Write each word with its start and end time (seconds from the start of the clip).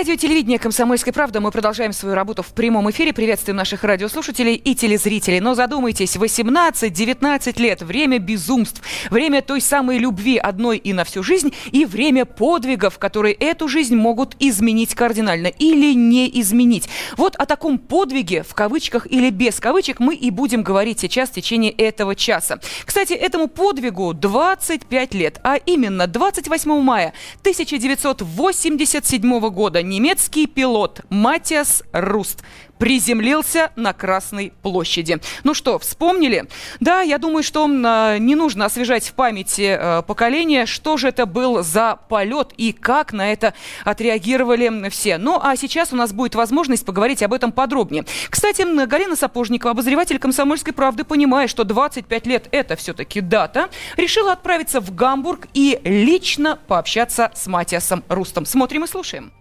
Радио 0.00 0.16
телевидение 0.16 0.58
«Комсомольская 0.58 1.12
правда». 1.12 1.42
Мы 1.42 1.50
продолжаем 1.50 1.92
свою 1.92 2.14
работу 2.14 2.42
в 2.42 2.54
прямом 2.54 2.90
эфире. 2.90 3.12
Приветствуем 3.12 3.58
наших 3.58 3.84
радиослушателей 3.84 4.54
и 4.54 4.74
телезрителей. 4.74 5.40
Но 5.40 5.54
задумайтесь, 5.54 6.16
18-19 6.16 7.60
лет– 7.60 7.82
время 7.84 8.18
безумств, 8.18 8.80
время 9.10 9.42
той 9.42 9.60
самой 9.60 9.98
любви 9.98 10.38
одной 10.38 10.78
и 10.78 10.94
на 10.94 11.04
всю 11.04 11.22
жизнь, 11.22 11.52
и 11.70 11.84
время 11.84 12.24
подвигов, 12.24 12.98
которые 12.98 13.34
эту 13.34 13.68
жизнь 13.68 13.94
могут 13.94 14.36
изменить 14.40 14.94
кардинально 14.94 15.48
или 15.48 15.92
не 15.92 16.30
изменить. 16.40 16.88
Вот 17.18 17.36
о 17.36 17.44
таком 17.44 17.76
подвиге, 17.76 18.42
в 18.42 18.54
кавычках 18.54 19.06
или 19.06 19.28
без 19.28 19.60
кавычек, 19.60 20.00
мы 20.00 20.14
и 20.14 20.30
будем 20.30 20.62
говорить 20.62 20.98
сейчас 20.98 21.28
в 21.28 21.34
течение 21.34 21.72
этого 21.72 22.14
часа. 22.14 22.58
Кстати, 22.86 23.12
этому 23.12 23.48
подвигу 23.48 24.14
25 24.14 25.12
лет, 25.12 25.40
а 25.44 25.56
именно 25.56 26.06
28 26.06 26.80
мая 26.80 27.12
1987 27.42 29.50
года 29.50 29.89
немецкий 29.90 30.46
пилот 30.46 31.00
Матиас 31.10 31.82
Руст 31.92 32.42
приземлился 32.80 33.70
на 33.76 33.92
Красной 33.92 34.54
площади. 34.62 35.18
Ну 35.44 35.52
что, 35.52 35.78
вспомнили? 35.78 36.48
Да, 36.80 37.02
я 37.02 37.18
думаю, 37.18 37.42
что 37.42 37.68
э, 37.68 38.18
не 38.18 38.34
нужно 38.34 38.64
освежать 38.64 39.06
в 39.06 39.12
памяти 39.12 39.76
э, 39.78 40.02
поколения, 40.02 40.64
что 40.64 40.96
же 40.96 41.08
это 41.08 41.26
был 41.26 41.62
за 41.62 41.98
полет 42.08 42.52
и 42.56 42.72
как 42.72 43.12
на 43.12 43.32
это 43.32 43.52
отреагировали 43.84 44.88
все. 44.88 45.18
Ну 45.18 45.38
а 45.42 45.56
сейчас 45.56 45.92
у 45.92 45.96
нас 45.96 46.14
будет 46.14 46.34
возможность 46.34 46.86
поговорить 46.86 47.22
об 47.22 47.34
этом 47.34 47.52
подробнее. 47.52 48.06
Кстати, 48.30 48.62
Галина 48.86 49.14
Сапожникова, 49.14 49.72
обозреватель 49.72 50.18
«Комсомольской 50.18 50.72
правды», 50.72 51.04
понимая, 51.04 51.48
что 51.48 51.64
25 51.64 52.26
лет– 52.26 52.48
это 52.50 52.76
все-таки 52.76 53.20
дата, 53.20 53.68
решила 53.98 54.32
отправиться 54.32 54.80
в 54.80 54.94
Гамбург 54.94 55.48
и 55.52 55.78
лично 55.84 56.58
пообщаться 56.66 57.30
с 57.34 57.46
Матиасом 57.46 58.02
Рустом. 58.08 58.46
Смотрим 58.46 58.84
и 58.84 58.86
слушаем. 58.86 59.32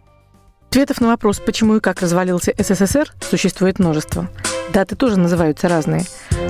Ответов 0.70 1.02
на 1.02 1.08
вопрос, 1.08 1.42
почему 1.44 1.78
и 1.78 1.80
как 1.80 2.00
развалился 2.00 2.54
СССР, 2.56 3.12
существует 3.28 3.80
множество. 3.80 4.30
Даты 4.72 4.96
тоже 4.96 5.18
называются 5.18 5.68
разные. 5.68 6.04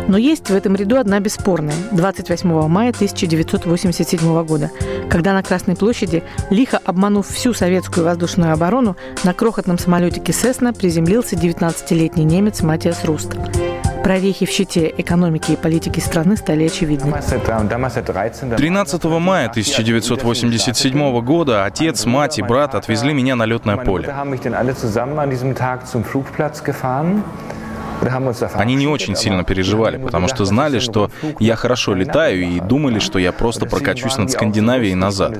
Но 0.09 0.17
есть 0.17 0.50
в 0.50 0.53
этом 0.53 0.76
ряду 0.76 0.98
одна 0.98 1.22
бесспорная– 1.22 1.73
28 1.94 2.67
мая 2.67 2.89
1987 2.89 4.44
года, 4.44 4.72
когда 5.09 5.31
на 5.31 5.42
Красной 5.42 5.78
площади, 5.78 6.22
лихо 6.50 6.81
обманув 6.84 7.30
всю 7.30 7.53
советскую 7.53 8.06
воздушную 8.06 8.52
оборону, 8.52 8.98
на 9.23 9.34
крохотном 9.34 9.80
самолетике 9.80 10.33
«Сесна» 10.33 10.73
приземлился 10.73 11.38
19-летний 11.38 12.26
немец 12.26 12.59
Матиас 12.59 13.06
Руст. 13.06 13.38
Прорехи 14.10 14.48
в 14.48 14.50
щите 14.50 14.92
экономики 14.98 15.52
и 15.52 15.56
политики 15.56 16.00
страны 16.00 16.36
стали 16.36 16.64
очевидны. 16.66 17.14
13 18.58 19.04
мая 19.04 19.50
1987 19.50 21.22
года 21.22 21.64
отец, 21.66 22.06
мать 22.06 22.40
и 22.40 22.42
брат 22.42 22.74
отвезли 22.74 23.14
меня 23.14 23.36
на 23.36 23.46
летное 23.46 23.78
поле. 23.78 24.12
Они 28.53 28.75
не 28.75 28.88
очень 28.88 29.16
сильно 29.16 29.44
переживали, 29.44 29.97
потому 29.97 30.28
что 30.28 30.45
знали, 30.45 30.80
что 30.80 31.09
я 31.39 31.55
хорошо 31.55 31.94
летаю 31.94 32.42
и 32.42 32.59
думали, 32.59 33.00
что 33.00 33.19
я 33.19 33.31
просто 33.31 33.66
прокачусь 33.66 34.17
над 34.17 34.31
Скандинавией 34.31 34.95
назад. 34.95 35.38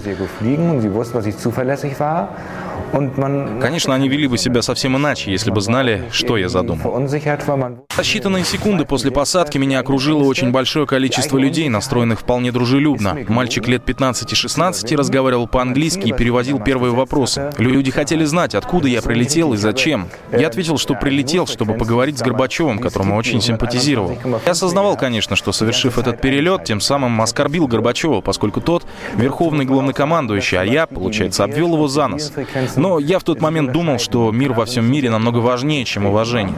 Конечно, 3.62 3.94
они 3.94 4.10
вели 4.10 4.28
бы 4.28 4.38
себя 4.38 4.62
совсем 4.62 4.98
иначе, 4.98 5.32
если 5.32 5.52
бы 5.52 5.62
знали, 5.62 6.04
что 6.12 6.38
я 6.38 6.50
задумал. 6.50 7.08
За 7.08 7.18
считанные 7.18 8.44
секунды 8.44 8.86
после 8.86 9.12
посадки 9.12 9.58
меня 9.58 9.80
окружило 9.80 10.24
очень 10.24 10.52
большое 10.52 10.88
количество 10.88 11.38
людей, 11.38 11.70
настроенных 11.70 12.22
вполне 12.22 12.52
дружелюбно. 12.52 13.18
Мальчик 13.28 13.68
лет 13.68 13.84
15-16 13.88 14.96
разговаривал 14.96 15.48
по-английски 15.48 16.08
и 16.08 16.14
переводил 16.14 16.60
первые 16.60 16.94
вопросы. 16.94 17.52
Люди 17.58 17.92
хотели 17.92 18.26
знать, 18.26 18.56
откуда 18.56 18.88
я 18.88 19.02
прилетел 19.02 19.54
и 19.54 19.58
зачем. 19.58 20.08
Я 20.32 20.48
ответил, 20.48 20.78
что 20.78 20.96
прилетел, 20.96 21.46
чтобы 21.46 21.76
поговорить 21.76 22.18
с 22.18 22.22
Горбачевым, 22.22 22.49
которому 22.80 23.16
очень 23.16 23.42
симпатизировал. 23.42 24.18
Я 24.46 24.52
осознавал, 24.52 24.98
конечно, 24.98 25.36
что, 25.36 25.52
совершив 25.52 25.98
этот 25.98 26.22
перелет, 26.22 26.66
тем 26.66 26.82
самым 26.82 27.22
оскорбил 27.22 27.68
Горбачева, 27.68 28.22
поскольку 28.22 28.62
тот 28.62 28.86
верховный 29.16 29.66
главнокомандующий, 29.66 30.58
а 30.60 30.64
я, 30.64 30.88
получается, 30.88 31.44
обвел 31.44 31.74
его 31.74 31.88
за 31.88 32.08
нос. 32.08 32.34
Но 32.76 33.00
я 33.00 33.20
в 33.20 33.24
тот 33.24 33.42
момент 33.42 33.72
думал, 33.72 34.00
что 34.00 34.32
мир 34.32 34.54
во 34.54 34.66
всем 34.66 34.90
мире 34.90 35.10
намного 35.10 35.38
важнее, 35.38 35.86
чем 35.86 36.06
уважение. 36.06 36.56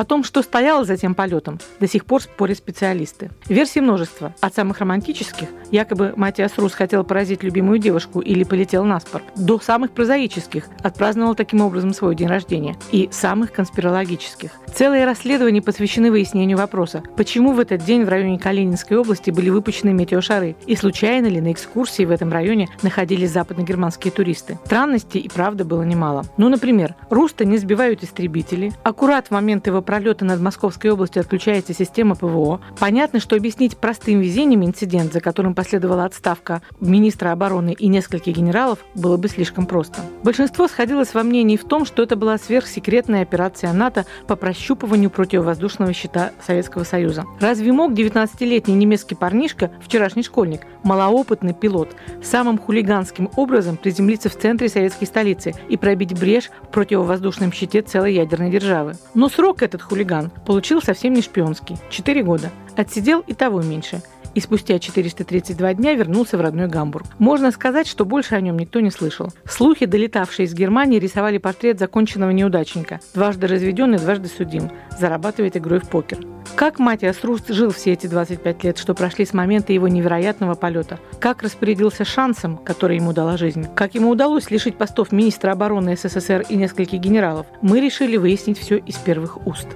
О 0.00 0.04
том, 0.06 0.24
что 0.24 0.40
стояло 0.40 0.86
за 0.86 0.96
тем 0.96 1.14
полетом, 1.14 1.58
до 1.78 1.86
сих 1.86 2.06
пор 2.06 2.22
спорят 2.22 2.56
специалисты. 2.56 3.30
Версий 3.48 3.82
множество. 3.82 4.34
От 4.40 4.54
самых 4.54 4.78
романтических, 4.78 5.48
якобы 5.70 6.14
Матиас 6.16 6.56
Рус 6.56 6.72
хотел 6.72 7.04
поразить 7.04 7.42
любимую 7.42 7.78
девушку 7.78 8.20
или 8.20 8.44
полетел 8.44 8.86
на 8.86 8.98
спор, 8.98 9.20
до 9.36 9.58
самых 9.58 9.90
прозаических, 9.90 10.68
отпраздновал 10.82 11.34
таким 11.34 11.60
образом 11.60 11.92
свой 11.92 12.14
день 12.14 12.28
рождения, 12.28 12.76
и 12.92 13.10
самых 13.12 13.52
конспирологических. 13.52 14.52
Целые 14.74 15.04
расследования 15.04 15.60
посвящены 15.60 16.10
выяснению 16.10 16.56
вопроса, 16.56 17.02
почему 17.18 17.52
в 17.52 17.60
этот 17.60 17.84
день 17.84 18.04
в 18.04 18.08
районе 18.08 18.38
Калининской 18.38 18.96
области 18.96 19.30
были 19.30 19.50
выпущены 19.50 19.92
метеошары, 19.92 20.56
и 20.66 20.76
случайно 20.76 21.26
ли 21.26 21.42
на 21.42 21.52
экскурсии 21.52 22.04
в 22.04 22.10
этом 22.10 22.32
районе 22.32 22.70
находились 22.80 23.32
западногерманские 23.32 24.12
туристы. 24.12 24.58
Странностей 24.64 25.20
и 25.20 25.28
правда 25.28 25.66
было 25.66 25.82
немало. 25.82 26.24
Ну, 26.38 26.48
например, 26.48 26.94
Руста 27.10 27.44
не 27.44 27.58
сбивают 27.58 28.02
истребители, 28.02 28.72
аккурат 28.82 29.26
в 29.26 29.32
момент 29.32 29.66
его 29.66 29.82
пролета 29.90 30.24
над 30.24 30.40
Московской 30.40 30.92
областью 30.92 31.18
отключается 31.18 31.74
система 31.74 32.14
ПВО. 32.14 32.60
Понятно, 32.78 33.18
что 33.18 33.34
объяснить 33.34 33.76
простым 33.76 34.20
везением 34.20 34.64
инцидент, 34.64 35.12
за 35.12 35.20
которым 35.20 35.52
последовала 35.52 36.04
отставка 36.04 36.62
министра 36.78 37.32
обороны 37.32 37.72
и 37.72 37.88
нескольких 37.88 38.36
генералов, 38.36 38.78
было 38.94 39.16
бы 39.16 39.26
слишком 39.26 39.66
просто. 39.66 40.02
Большинство 40.22 40.68
сходилось 40.68 41.12
во 41.12 41.24
мнении 41.24 41.56
в 41.56 41.64
том, 41.64 41.84
что 41.84 42.04
это 42.04 42.14
была 42.14 42.38
сверхсекретная 42.38 43.22
операция 43.22 43.72
НАТО 43.72 44.06
по 44.28 44.36
прощупыванию 44.36 45.10
противовоздушного 45.10 45.92
щита 45.92 46.30
Советского 46.46 46.84
Союза. 46.84 47.24
Разве 47.40 47.72
мог 47.72 47.90
19-летний 47.90 48.74
немецкий 48.74 49.16
парнишка, 49.16 49.72
вчерашний 49.84 50.22
школьник, 50.22 50.60
малоопытный 50.84 51.52
пилот, 51.52 51.96
самым 52.22 52.58
хулиганским 52.58 53.28
образом 53.34 53.76
приземлиться 53.76 54.28
в 54.28 54.36
центре 54.36 54.68
советской 54.68 55.06
столицы 55.06 55.52
и 55.68 55.76
пробить 55.76 56.16
брешь 56.16 56.50
в 56.62 56.68
противовоздушном 56.68 57.52
щите 57.52 57.82
целой 57.82 58.14
ядерной 58.14 58.50
державы? 58.50 58.94
Но 59.14 59.28
срок 59.28 59.62
этот 59.70 59.82
хулиган 59.82 60.30
получил 60.44 60.82
совсем 60.82 61.14
не 61.14 61.22
шпионский– 61.22 61.78
4 61.90 62.22
года. 62.22 62.50
Отсидел 62.76 63.20
и 63.20 63.34
того 63.34 63.62
меньше– 63.62 64.02
и 64.34 64.40
спустя 64.40 64.78
432 64.78 65.74
дня 65.74 65.94
вернулся 65.94 66.36
в 66.38 66.40
родной 66.40 66.68
Гамбург. 66.68 67.06
Можно 67.18 67.50
сказать, 67.50 67.86
что 67.86 68.04
больше 68.04 68.34
о 68.34 68.40
нем 68.40 68.58
никто 68.58 68.80
не 68.80 68.90
слышал. 68.90 69.32
Слухи, 69.44 69.86
долетавшие 69.86 70.46
из 70.46 70.54
Германии, 70.54 70.98
рисовали 70.98 71.38
портрет 71.38 71.78
законченного 71.78 72.30
неудачника, 72.30 73.00
дважды 73.14 73.46
разведенный, 73.46 73.98
дважды 73.98 74.28
судим, 74.28 74.70
зарабатывает 74.98 75.56
игрой 75.56 75.80
в 75.80 75.88
покер. 75.88 76.18
Как 76.56 76.78
Матиас 76.78 77.22
Руст 77.24 77.48
жил 77.48 77.70
все 77.70 77.92
эти 77.92 78.06
25 78.06 78.64
лет, 78.64 78.78
что 78.78 78.94
прошли 78.94 79.24
с 79.24 79.32
момента 79.32 79.72
его 79.72 79.88
невероятного 79.88 80.54
полета? 80.54 80.98
Как 81.18 81.42
распорядился 81.42 82.04
шансом, 82.04 82.58
который 82.58 82.96
ему 82.96 83.12
дала 83.12 83.36
жизнь? 83.36 83.66
Как 83.74 83.94
ему 83.94 84.10
удалось 84.10 84.50
лишить 84.50 84.76
постов 84.76 85.12
министра 85.12 85.52
обороны 85.52 85.96
СССР 85.96 86.44
и 86.48 86.56
нескольких 86.56 87.00
генералов? 87.00 87.46
Мы 87.62 87.80
решили 87.80 88.16
выяснить 88.16 88.58
все 88.58 88.76
из 88.76 88.96
первых 88.96 89.46
уст. 89.46 89.68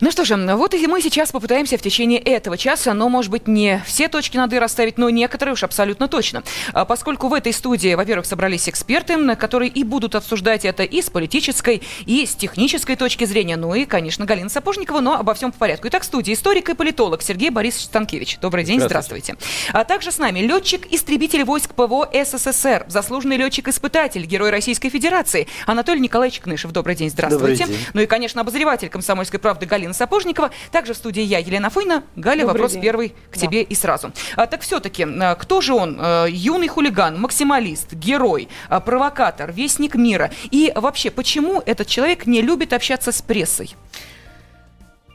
Ну 0.00 0.12
что 0.12 0.24
же, 0.24 0.36
вот 0.36 0.74
и 0.74 0.86
мы 0.86 1.02
сейчас 1.02 1.32
попытаемся 1.32 1.76
в 1.76 1.82
течение 1.82 2.20
этого 2.20 2.56
часа, 2.56 2.94
но, 2.94 3.08
может 3.08 3.30
быть, 3.32 3.48
не 3.48 3.82
все 3.84 4.08
точки 4.08 4.36
над 4.36 4.52
«и» 4.52 4.58
расставить, 4.58 4.96
но 4.96 5.10
некоторые 5.10 5.54
уж 5.54 5.64
абсолютно 5.64 6.06
точно. 6.06 6.44
А 6.72 6.84
поскольку 6.84 7.28
в 7.28 7.34
этой 7.34 7.52
студии, 7.52 7.94
во-первых, 7.94 8.24
собрались 8.26 8.68
эксперты, 8.68 9.34
которые 9.36 9.70
и 9.70 9.82
будут 9.82 10.14
обсуждать 10.14 10.64
это 10.64 10.84
и 10.84 11.02
с 11.02 11.10
политической, 11.10 11.82
и 12.06 12.26
с 12.26 12.34
технической 12.34 12.94
точки 12.94 13.24
зрения, 13.24 13.56
ну 13.56 13.74
и, 13.74 13.84
конечно, 13.86 14.24
Галина 14.24 14.48
Сапожникова, 14.48 15.00
но 15.00 15.14
обо 15.14 15.34
всем 15.34 15.50
по 15.50 15.58
порядку. 15.58 15.88
Итак, 15.88 16.02
в 16.02 16.06
студии 16.06 16.32
историк 16.32 16.68
и 16.70 16.74
политолог 16.74 17.22
Сергей 17.22 17.50
Борисович 17.50 17.86
Станкевич. 17.86 18.38
Добрый 18.40 18.64
день, 18.64 18.80
здравствуйте. 18.80 19.34
здравствуйте. 19.34 19.36
А 19.72 19.84
также 19.84 20.12
с 20.12 20.18
нами 20.18 20.40
летчик-истребитель 20.40 21.44
войск 21.44 21.74
ПВО 21.74 22.08
СССР, 22.12 22.84
заслуженный 22.88 23.36
летчик-испытатель, 23.36 24.24
герой 24.26 24.50
Российской 24.50 24.90
Федерации 24.90 25.48
Анатолий 25.66 26.00
Николаевич 26.00 26.40
Кнышев. 26.40 26.70
Добрый 26.70 26.94
день, 26.94 27.10
здравствуйте. 27.10 27.64
Добрый 27.64 27.76
день. 27.76 27.86
Ну 27.94 28.00
и, 28.02 28.06
конечно, 28.06 28.42
обозреватель 28.42 28.88
комсомольской 28.88 29.40
правды 29.40 29.66
Галина 29.66 29.87
Галина 29.88 29.94
Сапожникова. 29.94 30.50
Также 30.70 30.94
в 30.94 30.96
студии 30.96 31.22
я, 31.22 31.38
Елена 31.38 31.70
Фойна. 31.70 32.04
Галя, 32.16 32.42
Добрый 32.42 32.52
вопрос 32.52 32.72
день. 32.72 32.82
первый 32.82 33.08
к 33.30 33.34
да. 33.34 33.40
тебе 33.40 33.62
и 33.62 33.74
сразу. 33.74 34.12
А, 34.36 34.46
так 34.46 34.60
все-таки, 34.60 35.04
а, 35.04 35.34
кто 35.34 35.60
же 35.60 35.74
он? 35.74 35.98
А, 36.00 36.26
юный 36.26 36.68
хулиган, 36.68 37.20
максималист, 37.20 37.92
герой, 37.94 38.48
а, 38.68 38.80
провокатор, 38.80 39.52
вестник 39.52 39.94
мира. 39.94 40.30
И 40.50 40.72
вообще, 40.74 41.10
почему 41.10 41.62
этот 41.64 41.86
человек 41.86 42.26
не 42.26 42.42
любит 42.42 42.72
общаться 42.72 43.12
с 43.12 43.22
прессой? 43.22 43.74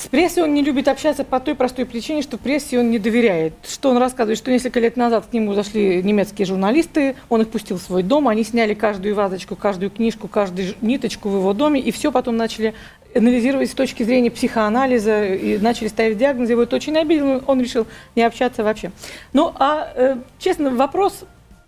С 0.03 0.07
прессой 0.07 0.43
он 0.43 0.53
не 0.53 0.61
любит 0.61 0.89
общаться 0.89 1.23
по 1.23 1.39
той 1.39 1.55
простой 1.55 1.85
причине, 1.85 2.23
что 2.23 2.37
прессе 2.37 2.77
он 2.77 2.91
не 2.91 2.99
доверяет. 2.99 3.53
Что 3.65 3.89
он 3.89 3.95
рассказывает, 3.95 4.37
что 4.37 4.51
несколько 4.51 4.81
лет 4.81 4.97
назад 4.97 5.27
к 5.27 5.31
нему 5.31 5.53
зашли 5.53 6.03
немецкие 6.03 6.45
журналисты, 6.45 7.15
он 7.29 7.43
их 7.43 7.47
пустил 7.47 7.77
в 7.77 7.81
свой 7.81 8.03
дом, 8.03 8.27
они 8.27 8.43
сняли 8.43 8.73
каждую 8.73 9.15
вазочку, 9.15 9.55
каждую 9.55 9.91
книжку, 9.91 10.27
каждую 10.27 10.73
ниточку 10.81 11.29
в 11.29 11.37
его 11.37 11.53
доме, 11.53 11.79
и 11.79 11.91
все 11.91 12.11
потом 12.11 12.35
начали 12.35 12.73
анализировать 13.15 13.71
с 13.71 13.73
точки 13.73 14.03
зрения 14.03 14.29
психоанализа 14.29 15.23
и 15.35 15.57
начали 15.57 15.87
ставить 15.87 16.17
диагнозы. 16.17 16.51
Его 16.51 16.63
это 16.63 16.75
очень 16.75 16.97
обидело, 16.97 17.41
он 17.47 17.61
решил 17.61 17.87
не 18.17 18.23
общаться 18.23 18.61
вообще. 18.61 18.91
Ну, 19.31 19.53
а, 19.55 19.89
э, 19.95 20.17
честно, 20.37 20.71
вопрос, 20.71 21.23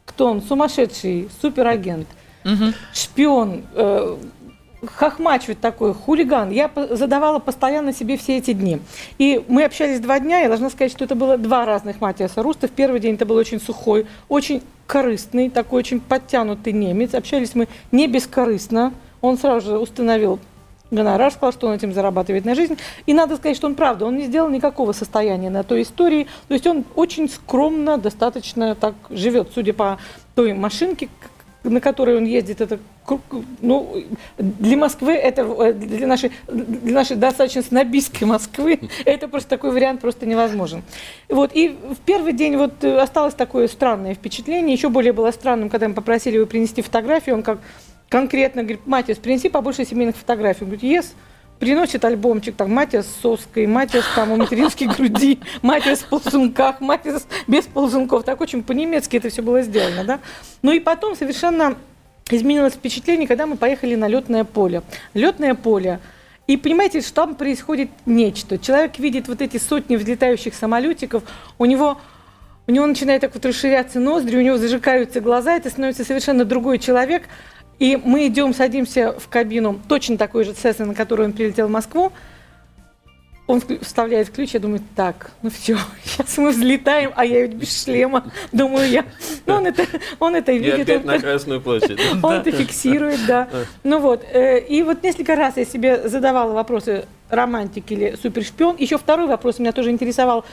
кто 0.06 0.30
он? 0.30 0.42
Сумасшедший, 0.42 1.30
суперагент, 1.42 2.08
угу. 2.44 2.74
шпион, 2.92 3.64
э, 3.76 4.18
хохмач 4.86 5.48
вот 5.48 5.60
такой, 5.60 5.94
хулиган. 5.94 6.52
Я 6.52 6.70
задавала 6.92 7.40
постоянно 7.40 7.94
себе 7.94 8.18
все 8.18 8.38
эти 8.38 8.54
дни. 8.54 8.80
И 9.18 9.44
мы 9.48 9.64
общались 9.64 10.00
два 10.00 10.20
дня, 10.20 10.40
я 10.40 10.48
должна 10.48 10.70
сказать, 10.70 10.92
что 10.92 11.06
это 11.06 11.16
было 11.16 11.38
два 11.38 11.66
разных 11.66 12.02
Матиаса 12.02 12.44
Руста. 12.44 12.68
В 12.68 12.72
первый 12.72 13.00
день 13.00 13.16
это 13.16 13.26
был 13.26 13.36
очень 13.36 13.60
сухой, 13.60 14.06
очень 14.30 14.62
корыстный, 14.88 15.50
такой 15.50 15.80
очень 15.80 16.00
подтянутый 16.00 16.74
немец. 16.74 17.14
Общались 17.14 17.56
мы 17.56 17.68
не 17.92 18.08
бескорыстно. 18.08 18.94
Он 19.22 19.38
сразу 19.38 19.72
же 19.72 19.80
установил 19.80 20.40
гонорар, 20.92 21.32
сказал, 21.32 21.52
что 21.52 21.68
он 21.68 21.74
этим 21.74 21.94
зарабатывает 21.94 22.46
на 22.46 22.56
жизнь. 22.56 22.78
И 23.06 23.14
надо 23.14 23.38
сказать, 23.38 23.58
что 23.58 23.68
он 23.68 23.76
правда, 23.76 24.06
он 24.06 24.18
не 24.18 24.26
сделал 24.26 24.50
никакого 24.50 24.92
состояния 24.92 25.50
на 25.50 25.64
той 25.64 25.82
истории. 25.82 26.28
То 26.48 26.54
есть 26.54 26.68
он 26.68 26.86
очень 26.96 27.30
скромно, 27.30 27.98
достаточно 27.98 28.76
так 28.76 28.94
живет, 29.10 29.50
судя 29.54 29.74
по 29.74 29.98
той 30.36 30.54
машинке, 30.54 31.10
на 31.64 31.82
которой 31.82 32.18
он 32.18 32.26
ездит, 32.26 32.62
это 32.62 32.80
ну, 33.62 34.04
для 34.38 34.78
Москвы, 34.78 35.14
это 35.14 35.42
э, 35.42 35.74
для 35.74 36.08
нашей, 36.08 36.32
для 36.48 36.94
нашей 36.94 37.16
достаточно 37.16 37.62
снобистской 37.62 38.28
Москвы, 38.28 38.80
это 39.06 39.28
просто 39.28 39.50
такой 39.50 39.72
вариант 39.72 40.02
просто 40.02 40.26
невозможен. 40.26 40.84
Вот, 41.30 41.52
и 41.54 41.70
в 41.70 41.98
первый 42.06 42.34
день 42.34 42.58
вот 42.58 42.84
э, 42.84 42.98
осталось 42.98 43.34
такое 43.34 43.68
странное 43.68 44.14
впечатление, 44.14 44.76
еще 44.76 44.90
более 44.90 45.14
было 45.14 45.32
странным, 45.32 45.70
когда 45.70 45.88
мы 45.88 45.94
попросили 45.94 46.36
его 46.36 46.46
принести 46.46 46.82
фотографию, 46.82 47.36
он 47.36 47.44
как 47.44 47.60
конкретно 48.10 48.64
говорит, 48.64 48.86
Матис, 48.86 49.18
принеси 49.18 49.50
побольше 49.50 49.86
семейных 49.86 50.16
фотографий. 50.16 50.64
Он 50.64 50.70
говорит, 50.70 50.84
yes, 50.84 51.08
приносит 51.60 52.04
альбомчик, 52.06 52.56
там, 52.56 52.72
Матиас 52.72 53.08
с 53.08 53.22
соской, 53.22 53.66
Матиас 53.68 54.06
там 54.16 54.32
у 54.32 54.38
материнской 54.38 54.88
груди, 54.88 55.40
Матиас 55.62 56.00
в 56.00 56.10
ползунках, 56.10 56.82
Матиас 56.82 57.28
без 57.48 57.66
ползунков. 57.66 58.24
Так 58.24 58.42
очень 58.42 58.64
по-немецки 58.64 59.18
это 59.18 59.30
все 59.30 59.42
было 59.42 59.62
сделано, 59.62 60.04
да. 60.04 60.20
Ну 60.62 60.72
и 60.72 60.80
потом 60.80 61.16
совершенно 61.16 61.76
изменилось 62.30 62.74
впечатление, 62.74 63.28
когда 63.28 63.46
мы 63.46 63.58
поехали 63.58 63.96
на 63.96 64.08
летное 64.08 64.44
поле. 64.44 64.82
Летное 65.14 65.56
поле. 65.56 66.00
И 66.48 66.58
понимаете, 66.58 67.02
что 67.02 67.14
там 67.14 67.36
происходит 67.36 67.90
нечто. 68.06 68.58
Человек 68.58 69.00
видит 69.00 69.28
вот 69.28 69.42
эти 69.42 69.58
сотни 69.58 69.96
взлетающих 69.96 70.54
самолетиков, 70.54 71.24
у 71.58 71.66
него 71.66 72.00
у 72.68 72.72
него 72.72 72.88
начинает 72.88 73.22
так 73.22 73.34
вот 73.36 73.46
расширяться 73.46 74.00
ноздри, 74.00 74.38
у 74.38 74.42
него 74.42 74.58
зажигаются 74.58 75.22
глаза, 75.22 75.56
это 75.56 75.70
становится 75.70 76.04
совершенно 76.04 76.46
другой 76.46 76.80
человек– 76.80 77.24
и 77.80 78.00
мы 78.02 78.28
идем, 78.28 78.54
садимся 78.54 79.14
в 79.20 79.28
кабину, 79.28 79.80
точно 79.88 80.18
такой 80.18 80.46
же 80.46 80.52
Cessna, 80.52 80.86
на 80.86 80.94
который 80.94 81.26
он 81.26 81.34
прилетел 81.34 81.68
в 81.68 81.72
Москву. 81.72 82.12
Он 83.48 83.62
вставляет 83.82 84.32
ключ, 84.32 84.56
я 84.56 84.60
думаю, 84.60 84.82
так, 84.96 85.32
ну 85.44 85.52
все, 85.52 85.78
сейчас 86.04 86.36
мы 86.38 86.50
взлетаем, 86.50 87.12
а 87.16 87.24
я 87.26 87.44
ведь 87.44 87.54
без 87.54 87.84
шлема, 87.84 88.24
думаю 88.52 88.90
я. 88.90 89.06
Ну, 89.46 89.56
он 89.56 89.68
это, 89.68 89.86
он 90.20 90.36
это 90.36 90.52
видит. 90.52 90.80
И 90.80 90.82
опять 90.82 91.02
он, 91.02 91.06
на 91.06 91.20
Красную 91.20 91.62
площадь. 91.62 92.00
Он 92.24 92.34
это 92.34 92.52
фиксирует, 92.52 93.20
да. 93.28 93.48
Ну 93.84 94.00
вот, 94.00 94.24
э, 94.32 94.60
и 94.60 94.82
вот 94.82 95.04
несколько 95.04 95.36
раз 95.36 95.58
я 95.58 95.66
себе 95.66 96.08
задавала 96.08 96.54
вопросы, 96.54 97.06
романтик 97.30 97.92
или 97.92 98.16
супершпион. 98.22 98.78
Еще 98.78 98.98
второй 98.98 99.28
вопрос 99.28 99.60
меня 99.60 99.72
тоже 99.72 99.92
интересовал 99.92 100.46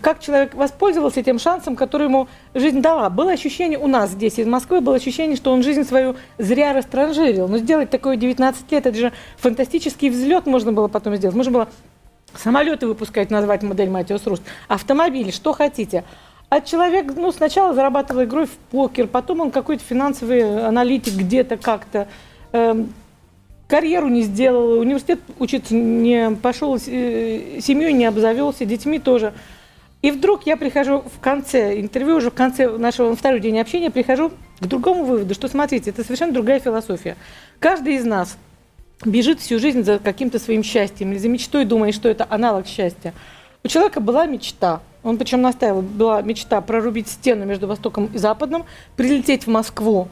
как 0.00 0.20
человек 0.20 0.54
воспользовался 0.54 1.20
этим 1.20 1.38
шансом, 1.38 1.76
который 1.76 2.04
ему 2.04 2.26
жизнь 2.54 2.80
дала. 2.80 3.10
Было 3.10 3.32
ощущение 3.32 3.78
у 3.78 3.86
нас 3.86 4.10
здесь, 4.10 4.38
из 4.38 4.46
Москвы, 4.46 4.80
было 4.80 4.96
ощущение, 4.96 5.36
что 5.36 5.52
он 5.52 5.62
жизнь 5.62 5.84
свою 5.84 6.16
зря 6.38 6.72
растранжирил. 6.72 7.48
Но 7.48 7.58
сделать 7.58 7.90
такое 7.90 8.16
19 8.16 8.72
лет, 8.72 8.86
это 8.86 8.98
же 8.98 9.12
фантастический 9.36 10.08
взлет 10.08 10.46
можно 10.46 10.72
было 10.72 10.88
потом 10.88 11.14
сделать. 11.16 11.36
Можно 11.36 11.52
было 11.52 11.68
самолеты 12.36 12.86
выпускать, 12.86 13.30
назвать 13.30 13.62
модель 13.62 13.90
Матиос 13.90 14.26
Руст, 14.26 14.42
автомобили, 14.68 15.30
что 15.30 15.52
хотите. 15.52 16.04
А 16.48 16.60
человек 16.60 17.14
ну, 17.16 17.32
сначала 17.32 17.72
зарабатывал 17.72 18.24
игрой 18.24 18.46
в 18.46 18.56
покер, 18.70 19.06
потом 19.06 19.40
он 19.40 19.50
какой-то 19.50 19.82
финансовый 19.82 20.66
аналитик 20.66 21.14
где-то 21.14 21.56
как-то. 21.56 22.08
Эм, 22.52 22.92
карьеру 23.68 24.08
не 24.08 24.20
сделал, 24.20 24.78
университет 24.78 25.20
учиться 25.38 25.74
не 25.74 26.36
пошел, 26.42 26.76
э, 26.76 27.58
семьей 27.62 27.94
не 27.94 28.04
обзавелся, 28.04 28.66
детьми 28.66 28.98
тоже. 28.98 29.32
И 30.02 30.10
вдруг 30.10 30.46
я 30.46 30.58
прихожу 30.58 31.00
в 31.00 31.20
конце 31.20 31.80
интервью, 31.80 32.16
уже 32.16 32.30
в 32.30 32.34
конце 32.34 32.68
нашего 32.68 33.08
на 33.08 33.16
второй 33.16 33.40
день 33.40 33.58
общения, 33.58 33.90
прихожу 33.90 34.32
к 34.60 34.66
другому 34.66 35.04
выводу, 35.04 35.32
что 35.32 35.48
смотрите, 35.48 35.88
это 35.88 36.04
совершенно 36.04 36.34
другая 36.34 36.60
философия. 36.60 37.16
Каждый 37.60 37.94
из 37.94 38.04
нас 38.04 38.36
бежит 39.04 39.40
всю 39.40 39.58
жизнь 39.58 39.82
за 39.84 39.98
каким-то 39.98 40.38
своим 40.38 40.62
счастьем 40.62 41.12
или 41.12 41.18
за 41.18 41.28
мечтой, 41.28 41.64
думая, 41.64 41.92
что 41.92 42.08
это 42.08 42.26
аналог 42.28 42.66
счастья. 42.66 43.14
У 43.64 43.68
человека 43.68 44.00
была 44.00 44.26
мечта, 44.26 44.80
он 45.02 45.18
причем 45.18 45.42
настаивал, 45.42 45.82
была 45.82 46.22
мечта 46.22 46.60
прорубить 46.60 47.08
стену 47.08 47.44
между 47.44 47.66
Востоком 47.66 48.06
и 48.06 48.18
Западом, 48.18 48.64
прилететь 48.96 49.46
в 49.46 49.50
Москву, 49.50 50.08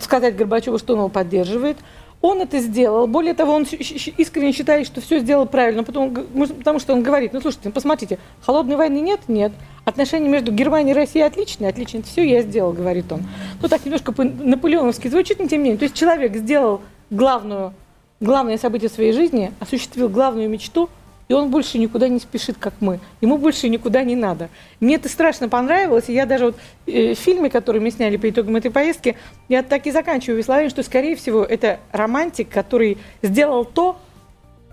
сказать 0.00 0.36
Горбачеву, 0.36 0.78
что 0.78 0.94
он 0.94 1.00
его 1.00 1.08
поддерживает– 1.08 1.78
он 2.22 2.40
это 2.40 2.60
сделал. 2.60 3.08
Более 3.08 3.34
того, 3.34 3.52
он 3.52 3.64
искренне 3.64 4.52
считает, 4.52 4.86
что 4.86 5.00
все 5.00 5.18
сделал 5.18 5.44
правильно, 5.44 5.82
потому, 5.82 6.12
потому 6.12 6.78
что 6.78 6.94
он 6.94 7.02
говорит, 7.02 7.32
ну 7.32 7.40
слушайте, 7.40 7.68
ну, 7.68 7.72
посмотрите, 7.72 8.18
холодной 8.40 8.76
войны 8.76 9.00
нет? 9.00 9.20
Нет. 9.26 9.52
Отношения 9.84 10.28
между 10.28 10.52
Германией 10.52 10.92
и 10.92 10.94
Россией 10.94 11.24
отличные? 11.24 11.70
Отличные. 11.70 12.04
Все 12.04 12.22
я 12.22 12.42
сделал, 12.42 12.72
говорит 12.72 13.10
он. 13.10 13.24
Ну 13.60 13.68
так 13.68 13.84
немножко 13.84 14.12
по-наполеоновски 14.12 15.08
звучит, 15.08 15.40
но 15.40 15.48
тем 15.48 15.58
не 15.58 15.64
менее. 15.64 15.78
То 15.78 15.84
есть 15.84 15.96
человек 15.96 16.36
сделал 16.36 16.80
главную, 17.10 17.74
главное 18.22 18.56
событие 18.56 18.88
своей 18.88 19.12
жизни, 19.12 19.52
осуществил 19.60 20.08
главную 20.08 20.48
мечту– 20.48 20.88
и 21.32 21.34
он 21.34 21.50
больше 21.50 21.78
никуда 21.78 22.08
не 22.08 22.18
спешит, 22.18 22.56
как 22.60 22.74
мы. 22.80 23.00
Ему 23.22 23.38
больше 23.38 23.70
никуда 23.70 24.04
не 24.04 24.14
надо. 24.14 24.50
Мне 24.80 24.96
это 24.96 25.08
страшно 25.08 25.48
понравилось, 25.48 26.04
и 26.08 26.12
я 26.12 26.26
даже 26.26 26.44
вот 26.44 26.56
э, 26.86 27.14
в 27.14 27.18
фильме, 27.18 27.50
мы 27.80 27.90
сняли 27.90 28.18
по 28.18 28.28
итогам 28.28 28.56
этой 28.56 28.70
поездки, 28.70 29.16
я 29.48 29.62
так 29.62 29.86
и 29.86 29.90
заканчиваю 29.90 30.44
словами, 30.44 30.68
что, 30.68 30.82
скорее 30.82 31.16
всего, 31.16 31.42
это 31.42 31.80
романтик, 31.90 32.50
который 32.50 32.98
сделал 33.22 33.64
то, 33.64 33.98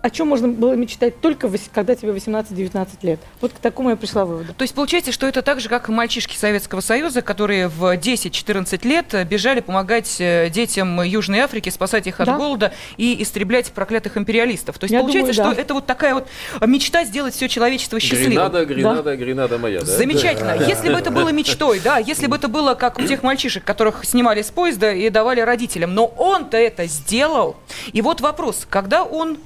о 0.02 0.10
чем 0.10 0.28
можно 0.28 0.48
было 0.48 0.74
мечтать 0.74 1.20
только 1.20 1.50
когда 1.72 1.94
тебе 1.94 2.12
18-19 2.12 2.88
лет. 3.02 3.20
Вот 3.40 3.52
к 3.52 3.58
такому 3.58 3.90
я 3.90 3.96
пришла 3.96 4.24
выводу. 4.24 4.54
То 4.54 4.62
есть 4.62 4.74
получается, 4.74 5.12
что 5.12 5.26
это 5.26 5.42
так 5.42 5.60
же, 5.60 5.68
как 5.68 5.88
и 5.88 5.92
мальчишки 5.92 6.36
Советского 6.36 6.80
Союза, 6.80 7.22
которые 7.22 7.68
в 7.68 7.96
10-14 7.96 8.86
лет 8.86 9.26
бежали 9.28 9.60
помогать 9.60 10.16
э, 10.20 10.48
детям 10.50 11.02
Южной 11.02 11.40
Африки, 11.40 11.68
спасать 11.68 12.06
их 12.06 12.20
от 12.20 12.26
да. 12.26 12.36
голода 12.36 12.72
и 12.96 13.22
истреблять 13.22 13.72
проклятых 13.72 14.16
империалистов. 14.16 14.78
То 14.78 14.84
есть 14.84 14.92
я 14.92 15.00
получается, 15.00 15.34
думаю, 15.34 15.50
да. 15.50 15.52
что 15.52 15.62
это 15.62 15.74
вот 15.74 15.86
такая 15.86 16.14
вот 16.14 16.28
мечта 16.66 17.04
сделать 17.04 17.34
все 17.34 17.48
человечество 17.48 18.00
счастливым. 18.00 18.32
Гренада, 18.32 18.64
Гренада, 18.64 19.02
да? 19.02 19.16
Гренада 19.16 19.58
моя, 19.58 19.80
да? 19.80 19.86
Замечательно. 19.86 20.56
Да. 20.56 20.64
Если 20.64 20.88
бы 20.88 20.98
это 20.98 21.10
было 21.10 21.30
мечтой, 21.30 21.80
да, 21.80 21.98
если 21.98 22.26
бы 22.26 22.36
это 22.36 22.48
было 22.48 22.74
как 22.74 22.98
у 22.98 23.02
тех 23.02 23.22
мальчишек, 23.22 23.64
которых 23.64 24.04
снимали 24.04 24.42
с 24.42 24.50
поезда 24.50 24.92
и 24.92 25.10
давали 25.10 25.40
родителям, 25.40 25.94
но 25.94 26.06
он-то 26.06 26.56
это 26.56 26.86
сделал. 26.86 27.56
И 27.92 28.00
вот 28.00 28.20
вопрос, 28.20 28.66
когда 28.68 29.04
он 29.04 29.38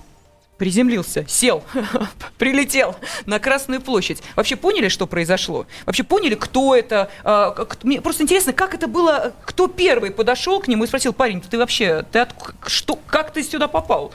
приземлился, 0.59 1.25
сел, 1.29 1.65
прилетел 2.39 2.97
на 3.27 3.39
Красную 3.39 3.81
площадь. 3.81 4.23
Вообще 4.37 4.57
поняли, 4.57 4.89
что 4.89 5.07
произошло? 5.07 5.67
Вообще 5.87 6.05
поняли, 6.05 6.35
кто 6.35 6.75
это? 6.75 7.11
А, 7.25 7.67
мне 7.83 8.01
просто 8.01 8.23
интересно, 8.23 8.53
как 8.53 8.75
это 8.75 8.87
было, 8.87 9.33
кто 9.45 9.69
первый 9.69 10.11
подошел 10.11 10.61
к 10.61 10.69
нему 10.69 10.85
и 10.85 10.87
спросил, 10.87 11.13
парень, 11.13 11.41
ты 11.41 11.59
вообще, 11.59 12.05
ты 12.11 12.21
от, 12.21 12.35
что, 12.67 12.99
как 13.07 13.33
ты 13.33 13.43
сюда 13.43 13.69
попал? 13.69 14.13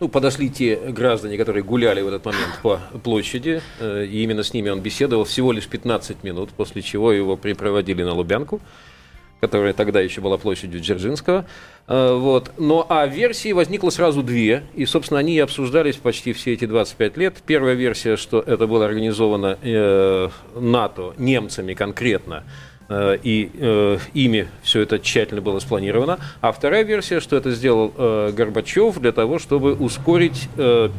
Ну, 0.00 0.08
подошли 0.08 0.50
те 0.50 0.76
граждане, 0.76 1.36
которые 1.36 1.62
гуляли 1.62 2.00
в 2.00 2.08
этот 2.08 2.24
момент 2.24 2.58
по 2.62 2.80
площади, 3.04 3.62
э, 3.78 4.04
и 4.04 4.22
именно 4.22 4.42
с 4.42 4.52
ними 4.52 4.68
он 4.68 4.80
беседовал 4.80 5.24
всего 5.24 5.52
лишь 5.52 5.68
15 5.68 6.24
минут, 6.24 6.50
после 6.50 6.82
чего 6.82 7.12
его 7.12 7.36
припроводили 7.36 8.02
на 8.02 8.12
Лубянку 8.12 8.60
которая 9.40 9.72
тогда 9.72 10.00
еще 10.00 10.20
была 10.20 10.36
площадью 10.36 10.80
Дзержинского. 10.80 11.46
Э, 11.88 12.14
вот. 12.14 12.52
Но 12.58 12.86
а 12.88 13.06
версии 13.06 13.52
возникло 13.52 13.90
сразу 13.90 14.22
две, 14.22 14.64
и, 14.74 14.86
собственно, 14.86 15.20
они 15.20 15.38
обсуждались 15.38 15.96
почти 15.96 16.32
все 16.32 16.52
эти 16.52 16.66
25 16.66 17.16
лет. 17.16 17.36
Первая 17.46 17.74
версия, 17.74 18.16
что 18.16 18.40
это 18.40 18.66
было 18.66 18.84
организовано 18.84 19.58
э, 19.62 20.28
НАТО 20.54 21.14
немцами 21.16 21.74
конкретно, 21.74 22.44
э, 22.88 23.18
и 23.22 23.50
э, 23.54 23.98
ими 24.14 24.48
все 24.62 24.82
это 24.82 24.98
тщательно 24.98 25.40
было 25.40 25.58
спланировано. 25.58 26.18
А 26.40 26.52
вторая 26.52 26.84
версия, 26.84 27.20
что 27.20 27.36
это 27.36 27.50
сделал 27.52 27.92
э, 27.96 28.32
Горбачев 28.36 28.98
для 28.98 29.12
того, 29.12 29.38
чтобы 29.38 29.74
ускорить 29.74 30.48
э, 30.56 30.90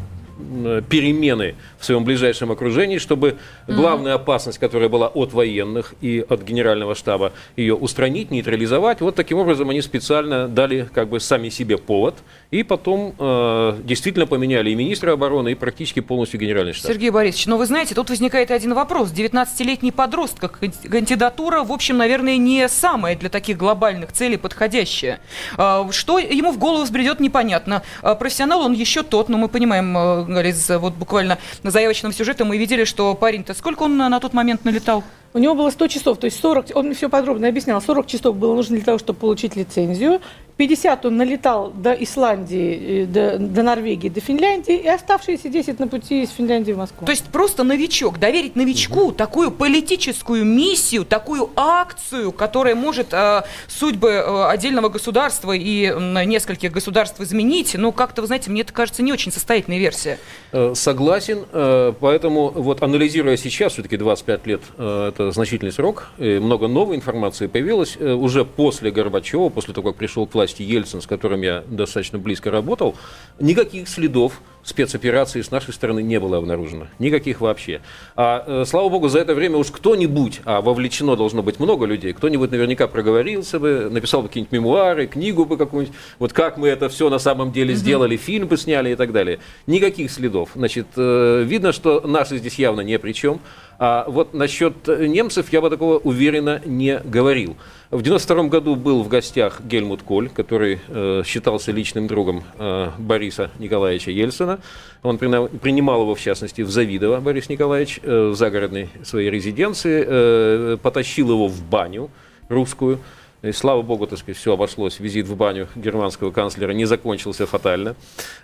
перемены 0.90 1.56
в 1.80 1.86
своем 1.86 2.04
ближайшем 2.04 2.52
окружении, 2.52 2.98
чтобы 2.98 3.38
главная 3.68 4.16
опасность, 4.16 4.58
которая 4.58 4.90
была 4.90 5.08
от 5.08 5.34
военных 5.34 5.94
и 6.02 6.26
от 6.28 6.44
генерального 6.44 6.96
штаба, 6.96 7.34
ее 7.56 7.76
устранить, 7.76 8.32
нейтрализовать. 8.32 9.02
Вот 9.02 9.16
таким 9.16 9.38
образом 9.38 9.70
они 9.70 9.82
специально 9.82 10.48
дали 10.48 10.88
как 10.94 11.10
бы 11.10 11.20
сами 11.20 11.50
себе 11.50 11.78
повод 11.78 12.16
и 12.52 12.64
потом 12.64 13.16
э, 13.18 13.78
действительно 13.84 14.28
поменяли 14.28 14.70
и 14.70 14.76
министра 14.76 15.14
обороны, 15.14 15.54
и 15.54 15.56
практически 15.56 16.02
полностью 16.02 16.40
генеральный 16.40 16.74
штаб. 16.74 16.92
Сергей 16.92 17.10
Борисович, 17.10 17.48
но 17.48 17.58
вы 17.58 17.66
знаете, 17.66 17.96
тут 17.96 18.10
возникает 18.10 18.52
один 18.52 18.74
вопрос. 18.74 19.12
19-летний 19.12 19.92
подросток, 19.92 20.60
кандидатура, 20.90 21.64
в 21.64 21.72
общем, 21.72 21.98
наверное, 21.98 22.38
не 22.38 22.68
самая 22.68 23.16
для 23.16 23.30
таких 23.30 23.58
глобальных 23.58 24.12
целей 24.12 24.38
подходящая. 24.38 25.20
А, 25.58 25.88
что 25.92 26.20
ему 26.20 26.52
в 26.52 26.58
голову 26.58 26.84
взбредет, 26.84 27.20
непонятно. 27.20 27.84
А, 28.02 28.16
профессионал 28.16 28.62
он 28.62 28.74
еще 28.74 29.04
тот, 29.04 29.30
но 29.30 29.38
мы 29.38 29.48
понимаем, 29.48 30.28
из 30.40 30.70
вот 30.70 30.94
буквально 30.94 31.38
на 31.64 31.72
заявочном 31.72 32.14
сюжете 32.14 32.44
мы 32.44 32.58
видели, 32.58 32.84
что 32.84 33.14
парень-то 33.14 33.54
сколько 33.54 33.84
он 33.84 33.98
на 33.98 34.20
тот 34.20 34.34
момент 34.34 34.66
налетал? 34.66 35.04
У 35.34 35.40
него 35.40 35.56
было 35.56 35.70
100 35.70 35.88
часов, 35.88 36.18
то 36.18 36.26
есть 36.26 36.40
40, 36.40 36.68
он 36.76 36.94
все 36.94 37.10
подробно 37.10 37.48
объяснял, 37.48 37.82
40 37.82 38.08
часов 38.08 38.36
было 38.36 38.54
нужно 38.54 38.76
для 38.76 38.86
того, 38.86 38.98
чтобы 38.98 39.20
получить 39.20 39.56
лицензию. 39.56 40.20
50 40.62 41.06
он 41.06 41.18
налетал 41.18 41.72
до 41.72 41.92
Исландии, 41.94 43.04
э, 43.04 43.06
до, 43.08 43.40
до 43.40 43.64
Норвегии, 43.64 44.10
до 44.10 44.20
Финляндии, 44.20 44.76
и 44.76 44.88
оставшиеся 44.88 45.50
10 45.50 45.80
на 45.80 45.88
пути 45.88 46.22
из 46.22 46.30
Финляндии 46.30 46.72
в 46.72 46.78
Москву. 46.78 47.06
То 47.06 47.12
есть 47.12 47.26
просто 47.26 47.64
новичок, 47.64 48.20
доверить 48.20 48.56
новичку 48.56 49.06
угу. 49.06 49.12
такую 49.12 49.50
политическую 49.50 50.46
миссию, 50.46 51.04
такую 51.04 51.50
акцию, 51.56 52.32
которая 52.32 52.76
может 52.76 53.08
э, 53.12 53.42
судьбы 53.68 54.10
э, 54.10 54.46
отдельного 54.50 54.90
государства 54.90 55.54
и 55.54 55.86
э, 55.86 56.26
нескольких 56.26 56.72
государств 56.72 57.20
изменить, 57.22 57.74
ну 57.76 57.92
как-то, 57.92 58.22
вы 58.22 58.28
знаете, 58.28 58.52
мне 58.52 58.62
это 58.62 58.72
кажется 58.72 59.02
не 59.02 59.12
очень 59.12 59.32
состоятельная 59.32 59.80
версия. 59.80 60.20
Э, 60.52 60.74
согласен, 60.76 61.46
э, 61.52 61.94
поэтому 62.00 62.50
вот 62.50 62.84
анализируя 62.84 63.36
сейчас, 63.36 63.74
все-таки 63.74 63.98
25 63.98 64.46
лет, 64.46 64.62
это 64.78 65.21
значительный 65.32 65.72
срок, 65.72 66.08
много 66.18 66.68
новой 66.68 66.96
информации 66.96 67.48
появилось 67.48 67.98
уже 67.98 68.46
после 68.46 68.92
Горбачева, 68.92 69.50
после 69.50 69.74
того, 69.74 69.92
как 69.92 69.98
пришел 69.98 70.26
к 70.26 70.34
власти 70.34 70.64
Ельцин, 70.64 71.02
с 71.02 71.08
которым 71.08 71.42
я 71.42 71.64
достаточно 71.68 72.18
близко 72.18 72.52
работал, 72.52 72.96
никаких 73.40 73.88
следов 73.88 74.42
спецоперации 74.64 75.42
с 75.42 75.52
нашей 75.52 75.74
стороны 75.74 76.02
не 76.02 76.20
было 76.20 76.38
обнаружено. 76.38 76.88
Никаких 77.00 77.42
вообще. 77.42 77.82
А, 78.16 78.44
э, 78.46 78.66
слава 78.66 78.90
богу, 78.90 79.10
за 79.10 79.20
это 79.20 79.34
время 79.34 79.58
уж 79.58 79.72
кто-нибудь, 79.72 80.42
а 80.46 80.62
вовлечено 80.62 81.16
должно 81.16 81.42
быть 81.42 81.60
много 81.60 81.86
людей, 81.86 82.14
кто-нибудь 82.14 82.52
наверняка 82.52 82.88
проговорился 82.88 83.60
бы, 83.60 83.90
написал 83.92 84.22
бы 84.22 84.28
какие-нибудь 84.28 84.52
мемуары, 84.52 85.08
книгу 85.08 85.46
бы 85.46 85.58
какую-нибудь, 85.58 85.98
вот 86.20 86.34
как 86.34 86.58
мы 86.58 86.68
это 86.68 86.90
все 86.90 87.10
на 87.10 87.20
самом 87.20 87.52
деле 87.52 87.74
сделали, 87.74 88.18
фильм 88.18 88.48
бы 88.48 88.58
сняли 88.58 88.92
и 88.92 88.96
так 88.96 89.12
далее. 89.12 89.40
Никаких 89.68 90.12
следов. 90.12 90.52
Значит, 90.56 90.88
э, 90.96 91.44
видно, 91.44 91.72
что 91.72 92.02
наши 92.02 92.38
здесь 92.38 92.56
явно 92.56 92.82
ни 92.82 92.98
при 92.98 93.14
чем. 93.14 93.42
А 93.84 94.06
вот 94.08 94.36
насчет 94.36 94.88
немцев 94.88 95.52
я 95.52 95.60
бы 95.60 95.72
такого 95.72 95.98
уверенно 95.98 96.62
не 96.66 97.00
говорил. 97.00 97.58
В 97.90 98.04
92 98.04 98.44
году 98.44 98.76
был 98.76 99.02
в 99.02 99.08
гостях 99.08 99.60
Гельмут 99.60 100.04
Коль, 100.04 100.30
который 100.30 100.80
э, 100.88 101.24
считался 101.26 101.72
личным 101.72 102.06
другом 102.06 102.44
э, 102.60 102.92
Бориса 103.00 103.50
Николаевича 103.58 104.12
Ельцина. 104.12 104.60
Он 105.02 105.18
принимал 105.18 106.02
его, 106.04 106.14
в 106.14 106.22
частности, 106.22 106.62
в 106.62 106.70
Завидово, 106.70 107.22
Борис 107.22 107.50
Николаевич, 107.50 108.00
э, 108.04 108.28
в 108.30 108.36
загородной 108.36 108.90
своей 109.04 109.32
резиденции, 109.32 110.06
э, 110.06 110.78
потащил 110.80 111.32
его 111.32 111.48
в 111.48 111.64
баню 111.64 112.12
русскую. 112.50 113.00
И 113.42 113.52
слава 113.54 113.82
богу, 113.82 114.06
так 114.06 114.20
сказать, 114.20 114.38
все 114.38 114.54
обошлось. 114.54 115.00
Визит 115.00 115.26
в 115.28 115.36
баню 115.36 115.68
германского 115.76 116.32
канцлера 116.32 116.74
не 116.74 116.86
закончился 116.86 117.48
фатально. 117.48 117.96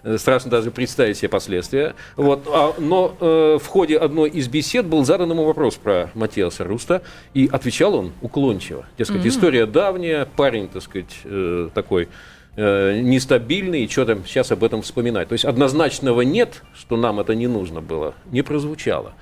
Э, 0.03 0.17
страшно 0.17 0.49
даже 0.49 0.71
представить 0.71 1.17
себе 1.17 1.29
последствия. 1.29 1.95
Вот. 2.15 2.47
А, 2.47 2.73
но 2.79 3.15
э, 3.19 3.59
в 3.61 3.67
ходе 3.67 3.97
одной 3.97 4.29
из 4.29 4.47
бесед 4.47 4.87
был 4.87 5.05
задан 5.05 5.29
ему 5.29 5.45
вопрос 5.45 5.75
про 5.75 6.09
Матиаса 6.15 6.63
Руста, 6.63 7.03
и 7.35 7.47
отвечал 7.51 7.93
он 7.93 8.11
уклончиво. 8.21 8.87
Дескать, 8.97 9.17
mm-hmm. 9.17 9.27
история 9.27 9.65
давняя, 9.67 10.25
парень, 10.25 10.67
так 10.67 10.81
сказать, 10.81 11.15
э, 11.25 11.69
такой 11.75 12.09
э, 12.55 12.99
нестабильный, 12.99 13.83
и 13.83 13.87
что 13.87 14.03
там 14.03 14.25
сейчас 14.25 14.51
об 14.51 14.63
этом 14.63 14.81
вспоминать. 14.81 15.27
То 15.27 15.33
есть 15.33 15.45
однозначного 15.45 16.21
нет, 16.21 16.63
что 16.75 16.97
нам 16.97 17.19
это 17.19 17.35
не 17.35 17.47
нужно 17.47 17.81
было, 17.81 18.15
не 18.31 18.41
прозвучало. 18.41 19.13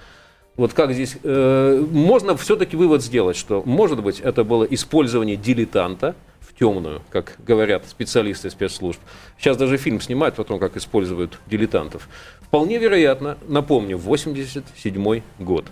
Вот 0.58 0.74
как 0.74 0.94
здесь 0.94 1.18
э, 1.22 1.86
можно 1.92 2.38
все-таки 2.38 2.78
вывод 2.78 3.04
сделать, 3.04 3.36
что, 3.36 3.62
может 3.66 4.02
быть, 4.02 4.22
это 4.22 4.46
было 4.46 4.64
использование 4.64 5.36
дилетанта 5.36 6.16
в 6.40 6.58
темную, 6.58 7.02
как 7.10 7.36
говорят 7.46 7.86
специалисты 7.86 8.50
спецслужб. 8.50 9.00
Сейчас 9.38 9.58
даже 9.58 9.78
фильм 9.78 10.00
снимают 10.00 10.40
о 10.40 10.46
том, 10.46 10.60
как 10.60 10.78
используют 10.78 11.40
дилетантов. 11.48 12.08
Вполне 12.40 12.78
вероятно, 12.78 13.38
напомню, 13.48 13.98
87 13.98 15.22
год. 15.40 15.66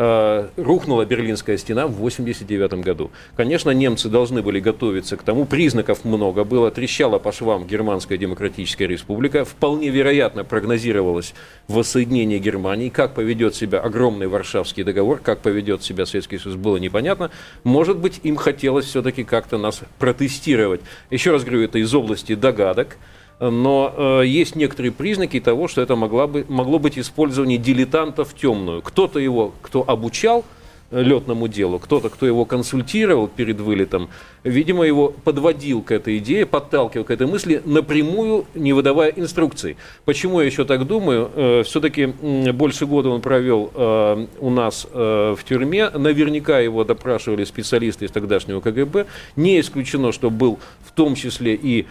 Э, 0.00 0.46
рухнула 0.56 1.04
Берлинская 1.04 1.56
стена 1.56 1.88
в 1.88 1.98
1989 1.98 2.84
году. 2.84 3.10
Конечно, 3.36 3.70
немцы 3.70 4.08
должны 4.08 4.42
были 4.42 4.60
готовиться 4.60 5.16
к 5.16 5.24
тому, 5.24 5.44
признаков 5.44 6.04
много 6.04 6.44
было, 6.44 6.70
трещала 6.70 7.18
по 7.18 7.32
швам 7.32 7.66
Германская 7.66 8.16
Демократическая 8.16 8.86
Республика, 8.86 9.44
вполне 9.44 9.88
вероятно 9.88 10.44
прогнозировалось 10.44 11.34
воссоединение 11.66 12.38
Германии, 12.38 12.90
как 12.90 13.14
поведет 13.14 13.56
себя 13.56 13.80
огромный 13.80 14.28
Варшавский 14.28 14.84
договор, 14.84 15.18
как 15.18 15.40
поведет 15.40 15.82
себя 15.82 16.06
Советский 16.06 16.38
Союз, 16.38 16.56
было 16.56 16.76
непонятно. 16.76 17.32
Может 17.64 17.98
быть, 17.98 18.20
им 18.22 18.36
хотелось 18.36 18.84
все-таки 18.84 19.24
как-то 19.24 19.58
нас 19.58 19.80
протестировать. 19.98 20.80
Еще 21.10 21.32
раз 21.32 21.42
говорю, 21.42 21.64
это 21.64 21.80
из 21.80 21.92
области 21.92 22.36
догадок 22.36 22.98
но 23.40 23.94
э, 23.96 24.26
есть 24.26 24.56
некоторые 24.56 24.92
признаки 24.92 25.40
того, 25.40 25.68
что 25.68 25.80
это 25.80 25.96
могла 25.96 26.26
бы, 26.26 26.44
могло 26.48 26.78
быть 26.78 26.98
использование 26.98 27.58
дилетанта 27.58 28.24
в 28.24 28.34
темную. 28.34 28.82
Кто-то 28.82 29.18
его, 29.18 29.52
кто 29.62 29.84
обучал, 29.86 30.44
летному 30.90 31.48
делу. 31.48 31.78
Кто-то, 31.78 32.08
кто 32.08 32.26
его 32.26 32.44
консультировал 32.44 33.28
перед 33.28 33.60
вылетом, 33.60 34.08
видимо, 34.42 34.84
его 34.84 35.10
подводил 35.10 35.82
к 35.82 35.92
этой 35.92 36.18
идее, 36.18 36.46
подталкивал 36.46 37.04
к 37.04 37.10
этой 37.10 37.26
мысли, 37.26 37.60
напрямую 37.64 38.46
не 38.54 38.72
выдавая 38.72 39.10
инструкций. 39.10 39.76
Почему 40.04 40.40
я 40.40 40.46
еще 40.46 40.64
так 40.64 40.86
думаю? 40.86 41.30
Э, 41.34 41.62
Все-таки 41.64 42.06
больше 42.06 42.86
года 42.86 43.10
он 43.10 43.20
провел 43.20 43.70
э, 43.74 44.26
у 44.40 44.50
нас 44.50 44.86
э, 44.90 45.34
в 45.38 45.44
тюрьме. 45.44 45.90
Наверняка 45.90 46.58
его 46.60 46.84
допрашивали 46.84 47.44
специалисты 47.44 48.06
из 48.06 48.10
тогдашнего 48.10 48.60
КГБ. 48.60 49.06
Не 49.36 49.60
исключено, 49.60 50.12
что 50.12 50.30
был 50.30 50.58
в 50.84 50.92
том 50.92 51.14
числе 51.14 51.54
и 51.54 51.86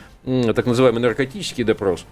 так 0.53 0.65
называемый 0.65 1.01
наркотический 1.01 1.63
допрос, 1.63 2.05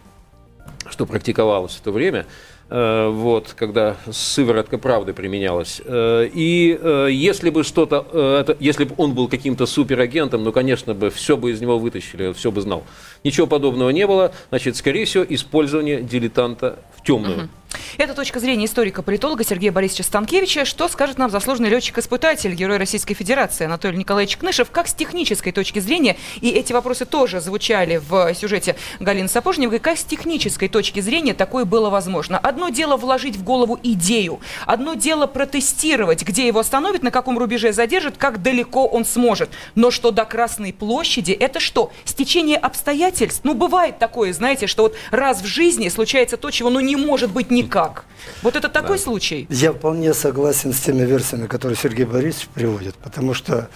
что 0.89 1.05
практиковалось 1.05 1.73
в 1.73 1.81
то 1.81 1.91
время. 1.91 2.25
Э, 2.67 3.09
вот, 3.09 3.53
когда 3.55 3.95
сыворотка 4.11 4.79
правды 4.79 5.13
применялась. 5.13 5.81
Э, 5.85 6.27
и 6.33 6.77
э, 6.81 7.09
если 7.11 7.51
бы 7.51 7.63
что-то, 7.63 8.55
если 8.59 8.85
бы 8.85 8.95
он 8.97 9.13
был 9.13 9.27
каким-то 9.27 9.67
суперагентом, 9.67 10.43
ну, 10.43 10.51
конечно 10.51 10.95
бы, 10.95 11.11
все 11.11 11.37
бы 11.37 11.51
из 11.51 11.61
него 11.61 11.77
вытащили, 11.77 12.33
все 12.33 12.51
бы 12.51 12.61
знал. 12.61 12.83
Ничего 13.25 13.47
подобного 13.47 13.89
не 13.89 14.05
было. 14.05 14.31
Значит, 14.49 14.77
скорее 14.77 15.05
всего, 15.05 15.25
использование 15.27 16.01
дилетанта 16.01 16.77
в 16.95 17.03
темную. 17.03 17.37
Угу. 17.37 17.49
Это 17.97 18.13
точка 18.13 18.39
зрения 18.39 18.65
историка-политолога 18.65 19.43
Сергея 19.43 19.71
Борисовича 19.71 20.03
Станкевича. 20.03 20.65
Что 20.65 20.87
скажет 20.87 21.17
нам 21.17 21.29
заслуженный 21.29 21.69
летчик-испытатель, 21.69 22.53
герой 22.53 22.77
Российской 22.77 23.13
Федерации 23.13 23.65
Анатолий 23.65 23.97
Николаевич 23.97 24.37
Кнышев, 24.37 24.71
как 24.71 24.87
с 24.87 24.93
технической 24.93 25.51
точки 25.51 25.79
зрения, 25.79 26.17
и 26.41 26.49
эти 26.49 26.73
вопросы 26.73 27.05
тоже 27.05 27.41
звучали 27.41 27.97
в 27.97 28.33
сюжете 28.33 28.75
Галины 28.99 29.27
Сапожниковой, 29.27 29.79
как 29.79 29.97
с 29.97 30.03
технической 30.03 30.67
точки 30.67 30.99
зрения 30.99 31.33
такое 31.33 31.65
было 31.65 31.89
возможно. 31.89 32.37
Одно 32.37 32.69
дело 32.69 32.97
вложить 32.97 33.35
в 33.35 33.43
голову 33.43 33.79
идею, 33.81 34.39
одно 34.65 34.93
дело 34.93 35.27
протестировать, 35.27 36.23
где 36.23 36.47
его 36.47 36.59
остановят, 36.59 37.03
на 37.03 37.11
каком 37.11 37.37
рубеже 37.37 37.73
задержат, 37.73 38.17
как 38.17 38.41
далеко 38.41 38.85
он 38.85 39.05
сможет. 39.05 39.49
Но 39.75 39.91
что 39.91 40.11
до 40.11 40.25
Красной 40.25 40.73
площади, 40.73 41.31
это 41.31 41.59
что? 41.59 41.91
Стечение 42.03 42.57
обстоятельств? 42.57 43.14
Ну, 43.43 43.53
бывает 43.53 43.99
такое, 43.99 44.33
знаете, 44.33 44.67
что 44.67 44.83
вот 44.83 44.95
раз 45.11 45.41
в 45.41 45.45
жизни 45.45 45.89
случается 45.89 46.37
то, 46.37 46.51
чего 46.51 46.69
ну 46.69 46.79
не 46.79 46.95
может 46.95 47.31
быть 47.31 47.51
никак 47.51 47.65
никак. 47.65 48.05
Вот 48.41 48.55
это 48.55 48.69
такой 48.69 48.97
да. 48.97 49.03
случай? 49.03 49.47
Я 49.49 49.71
вполне 49.71 50.13
согласен 50.13 50.73
с 50.73 50.79
теми 50.79 51.03
версиями, 51.03 51.47
которые 51.47 51.77
Сергей 51.77 52.05
Борисович 52.05 52.47
приводит, 52.53 52.95
потому 52.95 53.33
что 53.33 53.69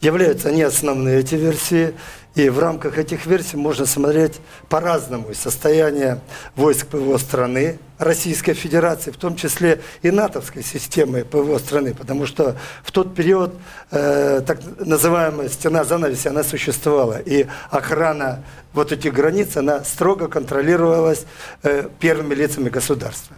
являются 0.00 0.48
они 0.48 0.62
основные, 0.62 1.20
эти 1.20 1.34
версии, 1.34 1.94
и 2.34 2.48
в 2.48 2.58
рамках 2.58 2.98
этих 2.98 3.26
версий 3.26 3.56
можно 3.56 3.86
смотреть 3.86 4.40
по-разному 4.68 5.32
состояние 5.34 6.20
войск 6.56 6.88
ПВО 6.88 7.16
страны, 7.18 7.78
Российской 7.98 8.54
Федерации, 8.54 9.12
в 9.12 9.16
том 9.16 9.36
числе 9.36 9.80
и 10.02 10.10
натовской 10.10 10.64
системы 10.64 11.24
ПВО 11.24 11.58
страны, 11.58 11.94
потому 11.94 12.26
что 12.26 12.56
в 12.82 12.90
тот 12.90 13.14
период 13.14 13.54
э, 13.92 14.42
так 14.44 14.58
называемая 14.80 15.48
стена 15.48 15.84
занавеси, 15.84 16.26
она 16.26 16.42
существовала, 16.42 17.18
и 17.18 17.46
охрана 17.70 18.42
вот 18.72 18.90
этих 18.90 19.12
границ, 19.12 19.56
она 19.56 19.84
строго 19.84 20.26
контролировалась 20.26 21.24
э, 21.62 21.88
первыми 22.00 22.34
лицами 22.34 22.68
государства. 22.68 23.36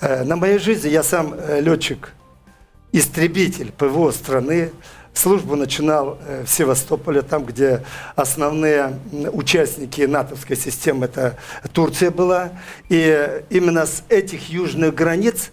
Э, 0.00 0.24
на 0.24 0.34
моей 0.34 0.58
жизни 0.58 0.88
я 0.88 1.04
сам 1.04 1.34
э, 1.34 1.60
летчик, 1.60 2.12
истребитель 2.92 3.72
ПВО 3.72 4.10
страны, 4.10 4.72
службу 5.12 5.56
начинал 5.56 6.18
э, 6.26 6.44
в 6.44 6.50
Севастополе, 6.50 7.22
там, 7.22 7.44
где 7.44 7.84
основные 8.16 8.98
участники 9.32 10.02
натовской 10.02 10.56
системы, 10.56 11.06
это 11.06 11.36
Турция 11.72 12.10
была. 12.10 12.50
И 12.88 13.42
именно 13.50 13.86
с 13.86 14.04
этих 14.08 14.48
южных 14.50 14.94
границ 14.94 15.50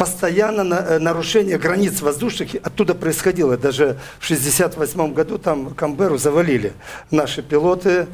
постоянно 0.00 0.62
э, 0.76 0.98
нарушение 0.98 1.58
границ 1.58 2.00
воздушных 2.00 2.54
оттуда 2.54 2.94
происходило. 2.94 3.58
Даже 3.58 3.98
в 4.18 4.24
1968 4.24 5.12
году 5.12 5.36
там 5.36 5.74
Камберу 5.74 6.16
завалили 6.16 6.72
наши 7.10 7.42
пилоты, 7.42 8.06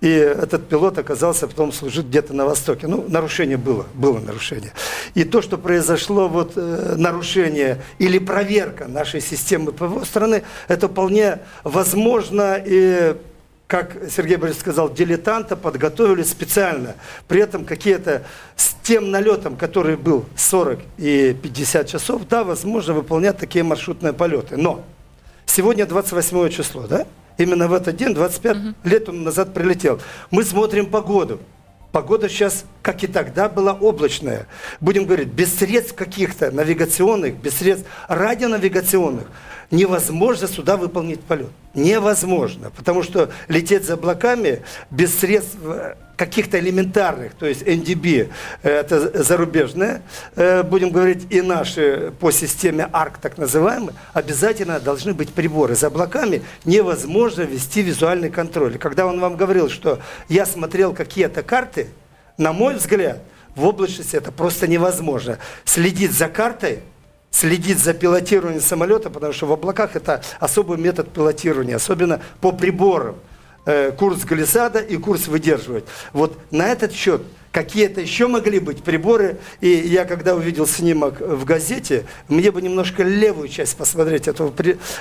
и 0.00 0.08
этот 0.08 0.68
пилот 0.68 0.98
оказался 0.98 1.48
потом 1.48 1.72
служить 1.72 2.06
где-то 2.06 2.32
на 2.32 2.44
Востоке. 2.44 2.86
Ну, 2.86 3.04
нарушение 3.08 3.56
было, 3.56 3.86
было 3.92 4.20
нарушение. 4.20 4.72
И 5.14 5.24
то, 5.24 5.42
что 5.42 5.58
произошло, 5.58 6.28
вот 6.28 6.52
э, 6.54 6.94
нарушение 6.96 7.82
или 7.98 8.20
проверка 8.20 8.86
нашей 8.86 9.20
системы 9.20 9.72
ПВО 9.72 10.04
страны, 10.04 10.44
это 10.68 10.86
вполне 10.86 11.40
возможно 11.64 12.56
и 12.64 13.16
как 13.72 13.96
Сергей 14.14 14.36
Борисович 14.36 14.60
сказал, 14.60 14.92
дилетанта 14.92 15.56
подготовили 15.56 16.24
специально. 16.24 16.94
При 17.26 17.40
этом 17.40 17.64
какие-то 17.64 18.22
с 18.54 18.74
тем 18.82 19.10
налетом, 19.10 19.56
который 19.56 19.96
был 19.96 20.26
40 20.36 20.78
и 20.98 21.34
50 21.42 21.88
часов, 21.88 22.28
да, 22.28 22.44
возможно 22.44 22.92
выполнять 22.92 23.38
такие 23.38 23.64
маршрутные 23.64 24.12
полеты. 24.12 24.58
Но 24.58 24.84
сегодня 25.46 25.86
28 25.86 26.50
число, 26.50 26.86
да? 26.86 27.06
Именно 27.38 27.66
в 27.66 27.72
этот 27.72 27.96
день, 27.96 28.12
25 28.12 28.56
угу. 28.58 28.74
лет 28.84 29.08
он 29.08 29.24
назад 29.24 29.54
прилетел. 29.54 30.02
Мы 30.30 30.44
смотрим 30.44 30.84
погоду. 30.84 31.40
Погода 31.92 32.28
сейчас, 32.28 32.66
как 32.82 33.02
и 33.04 33.06
тогда, 33.06 33.48
была 33.48 33.72
облачная. 33.72 34.48
Будем 34.80 35.06
говорить, 35.06 35.28
без 35.28 35.54
средств 35.54 35.94
каких-то 35.94 36.50
навигационных, 36.50 37.36
без 37.36 37.54
средств 37.54 37.88
радионавигационных 38.08 39.28
невозможно 39.72 40.46
сюда 40.46 40.76
выполнить 40.76 41.20
полет. 41.20 41.50
Невозможно, 41.74 42.70
потому 42.70 43.02
что 43.02 43.30
лететь 43.48 43.84
за 43.84 43.94
облаками 43.94 44.62
без 44.90 45.18
средств 45.18 45.56
э, 45.64 45.96
каких-то 46.16 46.60
элементарных, 46.60 47.32
то 47.34 47.46
есть 47.46 47.62
NDB, 47.62 48.30
э, 48.62 48.68
это 48.68 49.24
зарубежные, 49.24 50.02
э, 50.36 50.62
будем 50.62 50.90
говорить, 50.90 51.26
и 51.30 51.40
наши 51.40 52.12
по 52.20 52.30
системе 52.30 52.88
ARC, 52.92 53.14
так 53.22 53.38
называемые, 53.38 53.94
обязательно 54.12 54.78
должны 54.78 55.14
быть 55.14 55.32
приборы. 55.32 55.74
За 55.74 55.86
облаками 55.86 56.42
невозможно 56.66 57.42
вести 57.42 57.80
визуальный 57.80 58.28
контроль. 58.28 58.76
Когда 58.76 59.06
он 59.06 59.18
вам 59.18 59.36
говорил, 59.36 59.70
что 59.70 60.00
я 60.28 60.44
смотрел 60.44 60.92
какие-то 60.92 61.42
карты, 61.42 61.88
на 62.36 62.52
мой 62.52 62.74
взгляд, 62.74 63.22
в 63.56 63.64
облачности 63.64 64.16
это 64.16 64.32
просто 64.32 64.66
невозможно. 64.68 65.38
Следить 65.64 66.12
за 66.12 66.28
картой– 66.28 66.80
следить 67.32 67.78
за 67.78 67.94
пилотированием 67.94 68.60
самолета, 68.60 69.10
потому 69.10 69.32
что 69.32 69.46
в 69.46 69.52
облаках 69.52 69.96
это 69.96 70.22
особый 70.38 70.78
метод 70.78 71.12
пилотирования, 71.12 71.76
особенно 71.76 72.20
по 72.40 72.52
приборам. 72.52 73.16
Э, 73.64 73.92
курс 73.92 74.24
глиссада 74.24 74.80
и 74.80 74.96
курс 74.96 75.28
выдерживать. 75.28 75.84
Вот 76.12 76.36
на 76.50 76.68
этот 76.68 76.92
счет 76.92 77.22
какие-то 77.52 78.00
еще 78.00 78.26
могли 78.26 78.58
быть 78.58 78.82
приборы. 78.82 79.36
И 79.60 79.68
я, 79.68 80.04
когда 80.04 80.34
увидел 80.34 80.66
снимок 80.66 81.20
в 81.20 81.44
газете, 81.44 82.04
мне 82.28 82.50
бы 82.50 82.62
немножко 82.62 83.02
левую 83.02 83.48
часть 83.48 83.76
посмотреть 83.76 84.26
этого, 84.26 84.52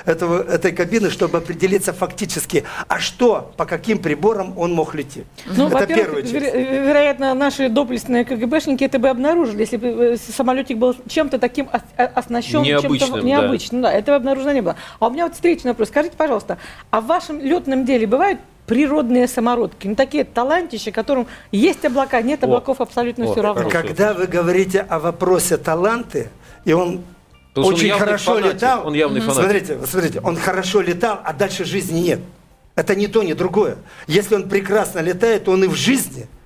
этого, 0.05 0.43
этой 0.43 0.74
кабины, 0.74 1.10
чтобы 1.10 1.38
определиться 1.38 1.93
фактически, 1.93 2.65
а 2.88 3.00
что, 3.00 3.53
по 3.58 3.65
каким 3.65 4.00
приборам 4.00 4.58
он 4.58 4.74
мог 4.74 4.93
лететь. 4.93 5.25
Ну, 5.55 5.67
это 5.70 5.88
первая 5.88 6.22
часть. 6.22 6.34
Веро- 6.34 6.88
вероятно, 6.88 7.34
наши 7.34 7.70
доблестные 7.70 8.25
КГБшники 8.25 8.84
это 8.84 9.00
бы 9.00 9.10
обнаружили, 9.10 9.62
если 9.62 9.77
бы 9.77 9.88
э, 9.88 10.17
самолетик 10.17 10.77
был 10.77 10.96
чем-то 11.08 11.39
таким 11.39 11.70
оснащен, 11.96 12.62
необычным, 12.62 13.00
чем-то 13.00 13.22
необычным. 13.25 13.81
Да. 13.81 13.91
да, 13.91 13.98
этого 13.98 14.17
обнаружено 14.17 14.51
не 14.51 14.62
было. 14.62 14.75
А 15.00 15.08
у 15.08 15.10
меня 15.10 15.25
вот 15.25 15.36
встречный 15.36 15.72
вопрос. 15.72 15.88
Скажите, 15.88 16.15
пожалуйста, 16.17 16.58
а 16.89 17.00
в 17.00 17.05
вашем 17.05 17.39
летном 17.39 17.86
деле 17.86 18.05
бывают 18.05 18.39
природные 18.65 19.27
самородки. 19.27 19.87
Ну, 19.87 19.95
такие 19.95 20.23
талантища, 20.23 20.91
которым 20.91 21.27
есть 21.51 21.83
облака, 21.85 22.21
нет 22.21 22.43
облаков, 22.43 22.79
о, 22.79 22.83
абсолютно 22.83 23.25
о, 23.25 23.31
все 23.31 23.41
равно. 23.41 23.69
Когда 23.69 24.13
вы 24.13 24.27
говорите 24.27 24.81
о 24.81 24.99
вопросе 24.99 25.57
таланты, 25.57 26.29
и 26.65 26.73
он 26.73 27.03
Потому 27.53 27.67
очень 27.67 27.91
он 27.91 27.99
хорошо 27.99 28.35
фанатик, 28.35 28.53
летал. 28.55 28.87
Он 28.87 28.93
явный 28.93 29.19
фанатик. 29.19 29.41
Смотрите, 29.43 29.79
смотрите, 29.85 30.19
он 30.21 30.37
хорошо 30.37 30.81
летал, 30.81 31.19
а 31.23 31.33
дальше 31.33 31.65
жизни 31.65 31.99
нет. 31.99 32.19
Это 32.75 32.95
не 32.95 33.07
то, 33.07 33.23
не 33.23 33.33
другое. 33.33 33.77
Если 34.07 34.35
он 34.35 34.47
прекрасно 34.47 34.99
летает, 34.99 35.45
то 35.45 35.51
он 35.51 35.63
и 35.63 35.67
в 35.67 35.75
жизни– 35.75 36.27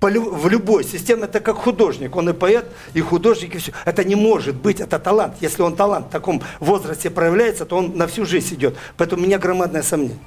в 0.00 0.48
любой 0.48 0.84
системе 0.84 1.24
это 1.24 1.40
как 1.40 1.56
художник. 1.56 2.16
Он 2.16 2.30
и 2.30 2.32
поэт, 2.32 2.66
и 2.94 3.00
художник, 3.00 3.54
и 3.54 3.58
все. 3.58 3.72
Это 3.84 4.02
не 4.04 4.14
может 4.14 4.56
быть, 4.56 4.80
это 4.80 4.98
талант. 4.98 5.34
Если 5.40 5.62
он 5.62 5.76
талант 5.76 6.06
в 6.06 6.10
таком 6.10 6.42
возрасте 6.58 7.10
проявляется, 7.10 7.66
то 7.66 7.76
он 7.76 7.96
на 7.96 8.06
всю 8.06 8.24
жизнь 8.24 8.54
идет. 8.54 8.76
Поэтому 8.96 9.22
у 9.22 9.26
меня 9.26 9.38
громадное 9.38 9.82
сомнение. 9.82 10.18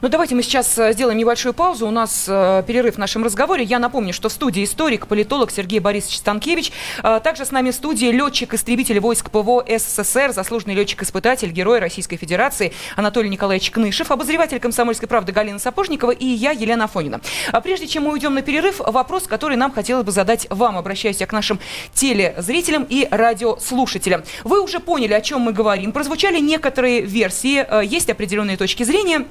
Ну 0.00 0.08
давайте 0.08 0.34
мы 0.34 0.42
сейчас 0.42 0.76
э, 0.78 0.92
сделаем 0.92 1.18
небольшую 1.18 1.54
паузу. 1.54 1.86
У 1.86 1.90
нас 1.90 2.26
э, 2.28 2.64
перерыв 2.66 2.96
в 2.96 2.98
нашем 2.98 3.24
разговоре. 3.24 3.62
Я 3.62 3.78
напомню, 3.78 4.12
что 4.12 4.28
в 4.28 4.32
студии 4.32 4.64
историк, 4.64 5.06
политолог 5.06 5.50
Сергей 5.50 5.78
Борисович 5.78 6.18
Станкевич. 6.18 6.72
Э, 7.02 7.20
также 7.22 7.44
с 7.44 7.52
нами 7.52 7.70
в 7.70 7.74
студии 7.74 8.06
летчик-истребитель 8.06 8.98
войск 8.98 9.30
ПВО 9.30 9.64
СССР, 9.68 10.32
заслуженный 10.32 10.74
летчик-испытатель, 10.74 11.50
герой 11.50 11.78
Российской 11.78 12.16
Федерации 12.16 12.72
Анатолий 12.96 13.28
Николаевич 13.28 13.70
Кнышев, 13.70 14.10
обозреватель 14.10 14.58
комсомольской 14.58 15.08
правды 15.08 15.32
Галина 15.32 15.60
Сапожникова 15.60 16.10
и 16.10 16.26
я, 16.26 16.50
Елена 16.50 16.84
Афонина. 16.84 17.20
А 17.52 17.60
прежде 17.60 17.86
чем 17.86 18.04
мы 18.04 18.12
уйдем 18.12 18.34
на 18.34 18.42
перерыв, 18.42 18.80
вопрос 18.80 19.11
вопрос, 19.12 19.28
который 19.28 19.58
нам 19.58 19.70
хотелось 19.70 20.06
бы 20.06 20.10
задать 20.10 20.46
вам. 20.48 20.78
Обращаюсь 20.78 21.20
я 21.20 21.26
к 21.26 21.32
нашим 21.32 21.60
телезрителям 21.92 22.86
и 22.88 23.06
радиослушателям. 23.10 24.22
Вы 24.42 24.62
уже 24.62 24.80
поняли, 24.80 25.12
о 25.12 25.20
чем 25.20 25.42
мы 25.42 25.52
говорим. 25.52 25.92
Прозвучали 25.92 26.40
некоторые 26.40 27.02
версии, 27.02 27.62
э, 27.68 27.84
есть 27.84 28.08
определенные 28.08 28.56
точки 28.56 28.84
зрения. 28.84 29.26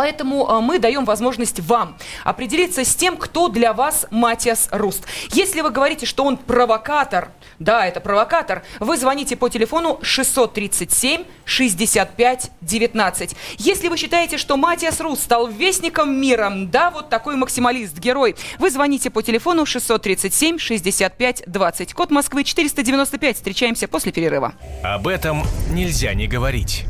Поэтому 0.00 0.48
э, 0.48 0.60
мы 0.60 0.78
даем 0.78 1.04
возможность 1.04 1.60
вам 1.60 1.98
определиться 2.24 2.86
с 2.86 2.94
тем, 2.94 3.18
кто 3.18 3.48
для 3.48 3.74
вас 3.74 4.06
Матиас 4.10 4.70
Руст. 4.72 5.04
Если 5.32 5.60
вы 5.60 5.68
говорите, 5.68 6.06
что 6.06 6.24
он 6.24 6.38
провокатор, 6.38 7.32
да, 7.58 7.86
это 7.86 8.00
провокатор, 8.00 8.62
вы 8.78 8.96
звоните 8.96 9.36
по 9.36 9.50
телефону 9.50 9.98
637 10.00 11.24
65 11.44 12.50
19. 12.62 13.36
Если 13.58 13.88
вы 13.88 13.98
считаете, 13.98 14.38
что 14.38 14.56
Матиас 14.56 15.00
Руст 15.00 15.24
стал 15.24 15.48
вестником 15.48 16.18
мира, 16.18 16.50
да, 16.50 16.90
вот 16.90 17.10
такой 17.10 17.36
максималист, 17.36 17.98
герой, 17.98 18.36
вы 18.58 18.70
звоните 18.70 19.10
по 19.10 19.22
телефону 19.22 19.66
637 19.66 20.56
65 20.56 21.42
20. 21.46 21.92
Код 21.92 22.10
Москвы 22.10 22.44
495. 22.44 23.36
Встречаемся 23.36 23.86
после 23.86 24.12
перерыва. 24.12 24.54
Об 24.82 25.08
этом 25.08 25.42
нельзя 25.68 26.14
не 26.14 26.26
говорить. 26.26 26.86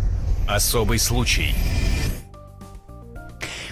Особый 0.49 1.01
случай. 1.01 1.57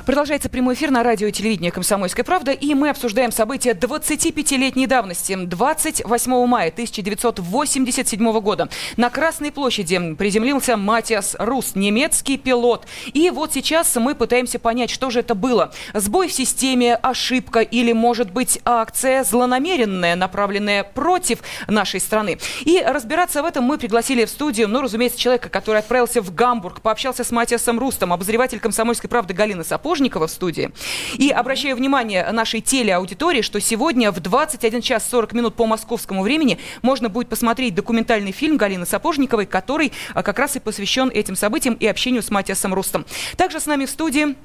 Продолжается 0.08 0.48
прямой 0.48 0.72
эфир 0.72 0.90
на 0.90 1.02
радио 1.02 1.26
и 1.26 1.32
телевидении 1.32 1.68
«Комсомольская 1.68 2.24
правда», 2.24 2.52
и 2.52 2.72
мы 2.72 2.88
обсуждаем 2.88 3.30
события 3.30 3.72
25-летней 3.72 4.86
давности. 4.86 5.36
28 5.36 6.46
мая 6.46 6.70
1987 6.70 8.40
года 8.40 8.70
на 8.96 9.10
Красной 9.10 9.52
площади 9.52 10.14
приземлился 10.14 10.78
Матиас 10.78 11.36
Рус, 11.38 11.74
немецкий 11.74 12.38
пилот. 12.38 12.86
И 13.12 13.28
вот 13.28 13.52
сейчас 13.52 13.94
мы 13.96 14.14
пытаемся 14.14 14.58
понять, 14.58 14.88
что 14.88 15.10
же 15.10 15.20
это 15.20 15.34
было. 15.34 15.74
Сбой 15.92 16.28
в 16.28 16.32
системе, 16.32 16.94
ошибка 16.94 17.60
или, 17.60 17.92
может 17.92 18.30
быть, 18.30 18.60
акция 18.64 19.24
злонамеренная, 19.24 20.16
направленная 20.16 20.84
против 20.84 21.40
нашей 21.68 22.00
страны. 22.00 22.38
И 22.62 22.82
разбираться 22.82 23.42
в 23.42 23.44
этом 23.44 23.64
мы 23.64 23.76
пригласили 23.76 24.24
в 24.24 24.30
студию, 24.30 24.68
ну, 24.68 24.80
разумеется, 24.80 25.18
человека, 25.18 25.50
который 25.50 25.80
отправился 25.80 26.22
в 26.22 26.34
Гамбург, 26.34 26.80
пообщался 26.80 27.24
с 27.24 27.30
Матиасом 27.30 27.78
Рустом, 27.78 28.14
обозреватель 28.14 28.58
«Комсомольской 28.58 29.10
правды» 29.10 29.34
Галина 29.34 29.64
Сапожникова, 29.64 29.97
Сапожникова 29.98 30.28
в 30.28 30.30
студии. 30.30 30.70
И 31.18 31.30
обращаю 31.30 31.76
внимание 31.76 32.30
нашей 32.30 32.60
телеаудитории, 32.60 33.42
что 33.42 33.60
сегодня 33.60 34.12
в 34.12 34.20
21 34.20 34.80
час 34.80 35.08
40 35.10 35.32
минут 35.32 35.54
по 35.56 35.66
московскому 35.66 36.22
времени 36.22 36.58
можно 36.82 37.08
будет 37.08 37.28
посмотреть 37.28 37.74
документальный 37.74 38.30
фильм 38.30 38.56
Галины 38.56 38.86
Сапожниковой, 38.86 39.46
который 39.46 39.92
а, 40.14 40.22
как 40.22 40.38
раз 40.38 40.54
и 40.54 40.60
посвящен 40.60 41.08
этим 41.08 41.34
событиям 41.34 41.74
и 41.74 41.86
общению 41.86 42.22
с 42.22 42.30
Матиасом 42.30 42.74
Рустом. 42.74 43.06
Также 43.36 43.58
с 43.58 43.66
нами 43.66 43.86
в 43.86 43.90
студии 43.90 44.36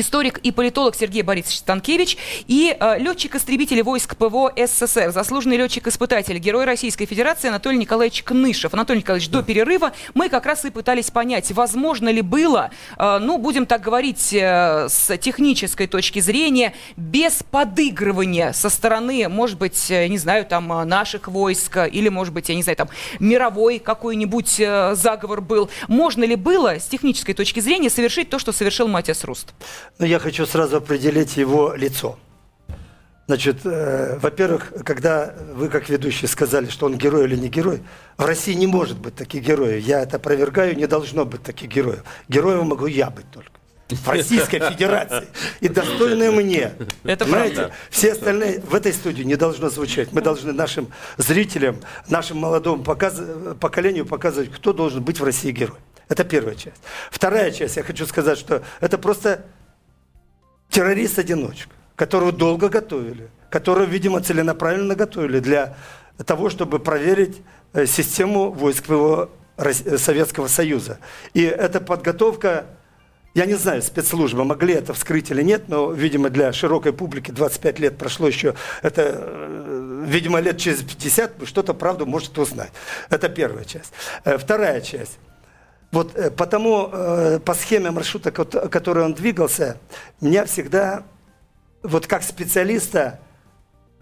историк 0.00 0.38
и 0.38 0.52
политолог 0.52 0.94
Сергей 0.94 1.22
Борисович 1.22 1.58
Станкевич 1.58 2.16
и 2.46 2.76
э, 2.78 2.98
летчик-истребитель 2.98 3.82
войск 3.82 4.16
ПВО 4.16 4.52
СССР, 4.56 5.10
заслуженный 5.10 5.56
летчик-испытатель, 5.56 6.38
герой 6.38 6.64
Российской 6.64 7.06
Федерации 7.06 7.48
Анатолий 7.48 7.78
Николаевич 7.78 8.22
Кнышев. 8.22 8.74
Анатолий 8.74 9.00
Николаевич, 9.00 9.28
да. 9.30 9.38
до 9.38 9.44
перерыва 9.44 9.92
мы 10.14 10.28
как 10.28 10.46
раз 10.46 10.64
и 10.64 10.70
пытались 10.70 11.10
понять, 11.10 11.50
возможно 11.52 12.08
ли 12.08 12.22
было, 12.22 12.70
э, 12.96 13.18
ну, 13.20 13.38
будем 13.38 13.66
так 13.66 13.80
говорить, 13.80 14.32
э, 14.32 14.88
с 14.88 15.16
технической 15.18 15.86
точки 15.86 16.20
зрения, 16.20 16.74
без 16.96 17.42
подыгрывания 17.42 18.52
со 18.52 18.68
стороны, 18.70 19.28
может 19.28 19.58
быть, 19.58 19.90
э, 19.90 20.06
не 20.08 20.18
знаю, 20.18 20.44
там, 20.44 20.72
э, 20.72 20.84
наших 20.84 21.28
войск, 21.28 21.76
или, 21.90 22.08
может 22.08 22.34
быть, 22.34 22.48
я 22.48 22.54
не 22.54 22.62
знаю, 22.62 22.76
там, 22.76 22.88
мировой 23.18 23.78
какой-нибудь 23.78 24.60
э, 24.60 24.94
заговор 24.94 25.40
был. 25.40 25.70
Можно 25.88 26.24
ли 26.24 26.36
было 26.36 26.78
с 26.78 26.86
технической 26.86 27.34
точки 27.34 27.60
зрения 27.60 27.90
совершить 27.90 28.30
то, 28.30 28.38
что 28.38 28.52
совершил 28.52 28.88
Матиас 28.88 29.24
Руст? 29.24 29.54
Но 29.98 30.06
я 30.06 30.18
хочу 30.18 30.46
сразу 30.46 30.76
определить 30.76 31.36
его 31.36 31.74
лицо. 31.74 32.18
Значит, 33.28 33.58
э, 33.64 34.18
во-первых, 34.22 34.72
когда 34.86 35.34
вы 35.52 35.68
как 35.68 35.90
ведущий 35.90 36.26
сказали, 36.26 36.66
что 36.66 36.86
он 36.86 36.96
герой 36.96 37.24
или 37.24 37.36
не 37.36 37.48
герой, 37.48 37.82
в 38.16 38.24
России 38.24 38.54
не 38.54 38.66
может 38.66 38.98
быть 38.98 39.16
таких 39.16 39.44
героев. 39.44 39.84
Я 39.84 40.00
это 40.00 40.16
опровергаю, 40.16 40.74
не 40.74 40.86
должно 40.86 41.26
быть 41.26 41.42
таких 41.42 41.68
героев. 41.68 42.02
Героем 42.28 42.68
могу 42.68 42.86
я 42.86 43.10
быть 43.10 43.30
только. 43.30 43.50
В 43.90 44.08
Российской 44.08 44.60
Федерации. 44.60 45.28
И 45.60 45.68
достойные 45.68 46.30
мне. 46.30 46.72
Это 47.04 47.26
Понимаете? 47.26 47.56
правда. 47.56 47.74
Все 47.90 48.12
остальные 48.12 48.60
в 48.60 48.74
этой 48.74 48.94
студии 48.94 49.22
не 49.24 49.36
должно 49.36 49.68
звучать. 49.68 50.10
Мы 50.12 50.22
должны 50.22 50.54
нашим 50.54 50.88
зрителям, 51.18 51.76
нашему 52.08 52.40
молодому 52.40 52.82
показ... 52.82 53.20
поколению 53.60 54.06
показывать, 54.06 54.50
кто 54.52 54.72
должен 54.72 55.02
быть 55.02 55.20
в 55.20 55.24
России 55.24 55.52
герой. 55.52 55.78
Это 56.08 56.24
первая 56.24 56.54
часть. 56.54 56.80
Вторая 57.10 57.50
часть, 57.50 57.76
я 57.76 57.82
хочу 57.82 58.06
сказать, 58.06 58.38
что 58.38 58.62
это 58.80 58.96
просто 58.96 59.44
террорист-одиночка, 60.70 61.70
которого 61.96 62.32
долго 62.32 62.68
готовили, 62.68 63.28
которого, 63.50 63.84
видимо, 63.84 64.20
целенаправленно 64.20 64.94
готовили 64.94 65.40
для 65.40 65.76
того, 66.24 66.50
чтобы 66.50 66.78
проверить 66.78 67.42
э, 67.72 67.86
систему 67.86 68.50
войск 68.50 68.88
его 68.88 69.30
э, 69.56 69.72
Советского 69.72 70.48
Союза. 70.48 70.98
И 71.34 71.42
эта 71.42 71.80
подготовка, 71.80 72.66
я 73.34 73.46
не 73.46 73.54
знаю, 73.54 73.82
спецслужбы 73.82 74.44
могли 74.44 74.74
это 74.74 74.92
вскрыть 74.94 75.30
или 75.30 75.42
нет, 75.42 75.68
но, 75.68 75.92
видимо, 75.92 76.28
для 76.28 76.52
широкой 76.52 76.92
публики 76.92 77.30
25 77.30 77.78
лет 77.78 77.98
прошло 77.98 78.26
еще, 78.26 78.54
это, 78.82 79.02
э, 79.06 80.04
видимо, 80.06 80.40
лет 80.40 80.58
через 80.58 80.82
50 80.82 81.46
что-то, 81.46 81.72
правду 81.72 82.04
может 82.04 82.36
узнать. 82.38 82.72
Это 83.10 83.28
первая 83.28 83.64
часть. 83.64 83.92
Вторая 84.24 84.80
часть. 84.80 85.18
Вот 85.90 86.14
э, 86.16 86.30
потому 86.30 86.90
э, 86.92 87.38
по 87.40 87.54
схеме 87.54 87.90
маршрута, 87.90 88.30
кот- 88.30 88.68
который 88.70 89.04
он 89.04 89.14
двигался, 89.14 89.78
меня 90.20 90.44
всегда, 90.44 91.04
вот 91.82 92.06
как 92.06 92.22
специалиста, 92.22 93.20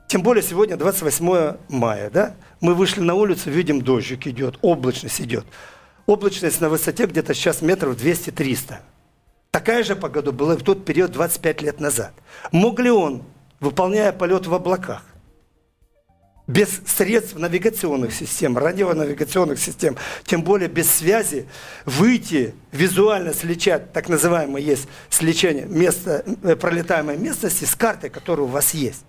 тем 0.08 0.22
более 0.22 0.42
сегодня 0.42 0.76
28 0.76 1.56
мая, 1.68 2.10
да, 2.10 2.34
мы 2.60 2.74
вышли 2.74 3.00
на 3.00 3.14
улицу, 3.14 3.50
видим 3.50 3.82
дождик 3.82 4.26
идет, 4.26 4.58
облачность 4.62 5.20
идет. 5.20 5.44
Облачность 6.06 6.60
на 6.60 6.68
высоте 6.68 7.06
где-то 7.06 7.34
сейчас 7.34 7.62
метров 7.62 7.96
200-300. 7.96 8.76
Такая 9.50 9.82
же 9.82 9.96
погода 9.96 10.32
была 10.32 10.56
в 10.56 10.62
тот 10.62 10.84
период 10.84 11.12
25 11.12 11.62
лет 11.62 11.80
назад. 11.80 12.12
Мог 12.52 12.78
ли 12.78 12.90
он, 12.90 13.22
выполняя 13.58 14.12
полет 14.12 14.46
в 14.46 14.54
облаках, 14.54 15.02
без 16.46 16.80
средств 16.86 17.36
навигационных 17.36 18.12
систем, 18.12 18.56
радионавигационных 18.56 19.58
систем, 19.58 19.96
тем 20.24 20.42
более 20.42 20.68
без 20.68 20.90
связи, 20.90 21.48
выйти, 21.84 22.54
визуально 22.72 23.34
сличать, 23.34 23.92
так 23.92 24.08
называемое 24.08 24.62
есть 24.62 24.88
сличение 25.10 25.66
место, 25.66 26.24
э, 26.42 26.56
пролетаемой 26.56 27.16
местности 27.16 27.64
с 27.64 27.74
картой, 27.74 28.10
которая 28.10 28.46
у 28.46 28.50
вас 28.50 28.74
есть. 28.74 29.04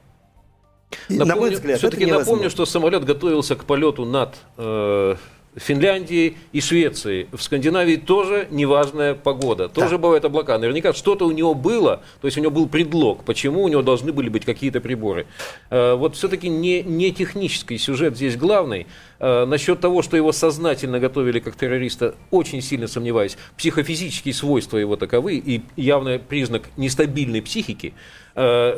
И, 1.10 1.17
на 1.17 1.36
мой 1.36 1.52
взгляд, 1.52 1.80
все-таки 1.80 2.06
напомню, 2.06 2.50
что 2.50 2.65
самолет 2.65 3.04
готовился 3.04 3.56
к 3.56 3.65
полету 3.65 4.06
над 4.06 4.36
э, 4.58 5.15
Финляндией 5.58 6.38
и 6.52 6.62
Швецией. 6.62 7.28
В 7.32 7.41
Скандинавии 7.41 7.96
тоже 7.96 8.48
неважная 8.52 9.15
погода, 9.15 9.67
тоже 9.70 9.98
бывают 9.98 10.24
облака. 10.24 10.58
Наверняка 10.58 10.93
что-то 10.93 11.26
у 11.26 11.32
него 11.32 11.54
было, 11.54 12.02
то 12.22 12.28
есть 12.28 12.38
у 12.38 12.41
него 12.41 12.52
был 12.52 12.67
предлог, 12.67 13.24
почему 13.24 13.63
у 13.63 13.67
него 13.67 13.82
должны 13.82 14.13
были 14.13 14.30
быть 14.30 14.46
какие-то 14.46 14.82
приборы. 14.82 15.26
Э, 15.70 15.96
вот 15.96 16.15
все-таки 16.15 16.48
не, 16.48 16.84
не 16.84 17.12
технический 17.12 17.78
сюжет 17.78 18.15
здесь 18.15 18.38
главный. 18.38 18.86
Э, 19.20 19.46
насчет 19.46 19.80
того, 19.80 20.02
что 20.04 20.15
его 20.15 20.32
сознательно 20.32 21.00
готовили 21.00 21.39
как 21.39 21.56
террориста, 21.56 22.15
очень 22.30 22.62
сильно 22.62 22.88
сомневаюсь. 22.88 23.38
Психофизические 23.58 24.34
свойства 24.34 24.78
его 24.78 24.96
таковы 24.96 25.38
и 25.38 25.62
явный 25.76 26.20
признак 26.20 26.63
нестабильной 26.78 27.41
психики, 27.41 27.93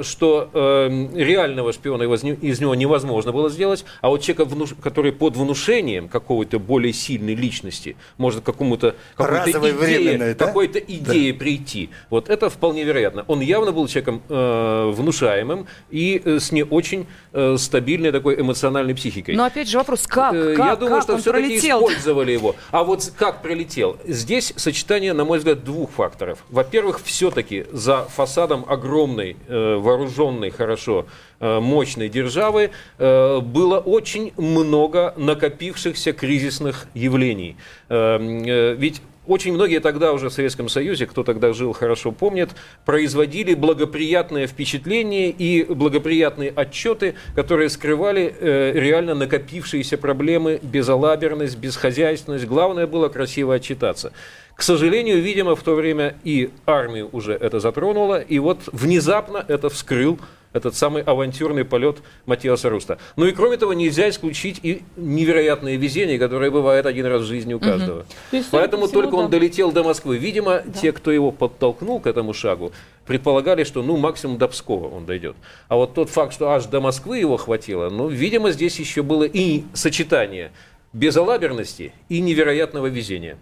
что 0.04 0.50
э, 0.54 1.08
реального 1.15 1.74
шпиона 1.74 2.04
из 2.04 2.24
не- 2.24 2.34
из 2.34 2.62
него 2.62 2.76
невозможно 2.76 3.32
было 3.32 3.50
сделать, 3.50 3.84
а 4.02 4.10
вот 4.10 4.22
человека, 4.22 4.48
который 4.82 5.12
под 5.12 5.36
внушением 5.36 6.08
какой-то 6.08 6.60
более 6.60 6.93
сильной 6.93 7.36
личности 7.36 7.95
может 8.17 8.41
к 8.41 8.45
какому-то 8.45 8.95
какой-то 9.15 9.60
временной, 9.60 10.15
идее, 10.15 10.36
да? 10.36 10.45
какой-то 10.45 10.80
идее 10.80 11.34
прийти. 11.34 11.89
Вот 12.10 12.30
это 12.30 12.50
вполне 12.50 12.84
вероятно. 12.84 13.26
Он 13.28 13.41
явно 13.41 13.72
был 13.72 13.88
человеком 13.88 14.22
э, 14.30 14.91
внушаемым 14.95 15.67
и 15.89 16.22
э, 16.24 16.39
с 16.39 16.52
не 16.52 16.63
очень 16.63 17.06
э, 17.34 17.58
стабильной 17.58 18.12
такой 18.12 18.39
эмоциональной 18.39 18.95
психикой. 18.95 19.36
Но 19.36 19.43
опять 19.43 19.67
же 19.69 19.78
вопрос, 19.78 20.08
как? 20.08 20.34
Э, 20.34 20.56
как 20.56 20.65
Я 20.67 20.76
думаю, 20.76 20.95
как 20.95 21.04
что 21.04 21.13
он 21.15 21.22
все-таки 21.22 21.48
пролетел? 21.48 21.80
использовали 21.80 22.32
его. 22.32 22.56
А 22.72 22.84
вот 22.84 23.12
как 23.17 23.41
пролетел? 23.41 23.98
Здесь 24.06 24.54
сочетание, 24.56 25.13
на 25.13 25.26
мой 25.26 25.39
взгляд, 25.39 25.63
двух 25.63 25.91
факторов. 25.91 26.45
Во-первых, 26.50 27.02
все-таки 27.04 27.65
за 27.72 28.04
фасадом 28.06 28.65
огромной, 28.67 29.36
э, 29.48 29.48
вооруженной, 29.49 30.51
хорошо, 30.51 31.05
э, 31.39 31.59
мощной 31.59 32.09
державы 32.09 32.71
э, 32.97 33.39
было 33.39 33.79
очень 33.79 34.33
много 34.38 35.13
накопившихся 35.17 36.13
кризисных 36.13 36.88
явлений. 36.93 37.55
Э, 37.89 38.17
э, 38.19 38.75
Ведь 38.75 39.01
очень 39.30 39.54
многие 39.54 39.80
тогда 39.80 40.12
уже 40.13 40.30
в 40.30 40.34
Советском 40.34 40.70
Союзе, 40.70 41.06
кто 41.06 41.24
тогда 41.24 41.54
жил, 41.54 41.72
хорошо 41.74 42.12
помнит, 42.12 42.50
производили 42.84 43.54
благоприятное 43.54 44.48
впечатление 44.48 45.30
и 45.30 45.63
благоприятные 45.63 46.50
отчеты, 46.50 47.15
которые 47.36 47.70
скрывали 47.70 48.34
э, 48.39 48.72
реально 48.74 49.13
накопившиеся 49.13 49.98
проблемы, 49.98 50.60
безалаберность, 50.63 51.58
бесхозяйственность. 51.58 52.46
Главное 52.46 52.88
было 52.88 53.10
красиво 53.10 53.54
отчитаться. 53.54 54.12
К 54.56 54.62
сожалению, 54.63 55.22
видимо, 55.22 55.56
в 55.56 55.63
то 55.63 55.76
время 55.76 56.15
и 56.24 56.50
армию 56.65 57.10
уже 57.12 57.34
это 57.34 57.60
затронуло, 57.60 58.20
и 58.20 58.39
вот 58.39 58.60
внезапно 58.74 59.46
это 59.48 59.70
вскрыл 59.70 60.20
этот 60.53 60.75
самый 60.75 61.03
авантюрный 61.03 61.65
полет 61.65 61.97
Матиаса 62.25 62.69
Руста. 62.69 62.97
Ну 63.15 63.25
и 63.25 63.31
кроме 63.31 63.57
того, 63.57 63.73
нельзя 63.73 64.09
исключить 64.09 64.59
и 64.63 64.81
невероятное 64.95 65.75
везение, 65.75 66.17
которое 66.17 66.51
бывает 66.51 66.85
один 66.85 67.05
раз 67.05 67.21
в 67.21 67.25
жизни 67.25 67.53
у 67.53 67.59
каждого. 67.59 68.05
То 68.31 68.38
есть, 68.38 68.49
Поэтому 68.51 68.83
по 68.83 68.88
всему, 68.88 69.01
только 69.01 69.15
он 69.15 69.25
да. 69.25 69.38
долетел 69.38 69.71
до 69.71 69.83
Москвы. 69.83 70.17
Видимо, 70.17 70.63
те, 70.81 70.91
кто 70.91 71.12
его 71.12 71.31
подтолкнул 71.31 71.99
к 71.99 72.07
этому 72.07 72.33
шагу, 72.33 72.71
предполагали, 73.05 73.63
что 73.63 73.83
ну 73.83 73.97
максимум 73.97 74.38
до 74.38 74.47
Пскова 74.47 74.88
он 74.88 75.05
дойдет. 75.05 75.35
А 75.67 75.75
вот 75.75 75.93
тот 75.93 76.09
факт, 76.09 76.33
что 76.33 76.49
аж 76.49 76.65
до 76.65 76.81
Москвы 76.81 77.19
его 77.19 77.38
хватило, 77.38 77.89
ну, 77.89 78.07
видимо, 78.07 78.51
здесь 78.51 78.79
еще 78.79 79.03
было 79.03 79.23
и 79.23 79.63
сочетание 79.73 80.51
безалаберности 80.93 81.93
и 82.07 82.19
невероятного 82.21 82.88
везения. 82.88 83.38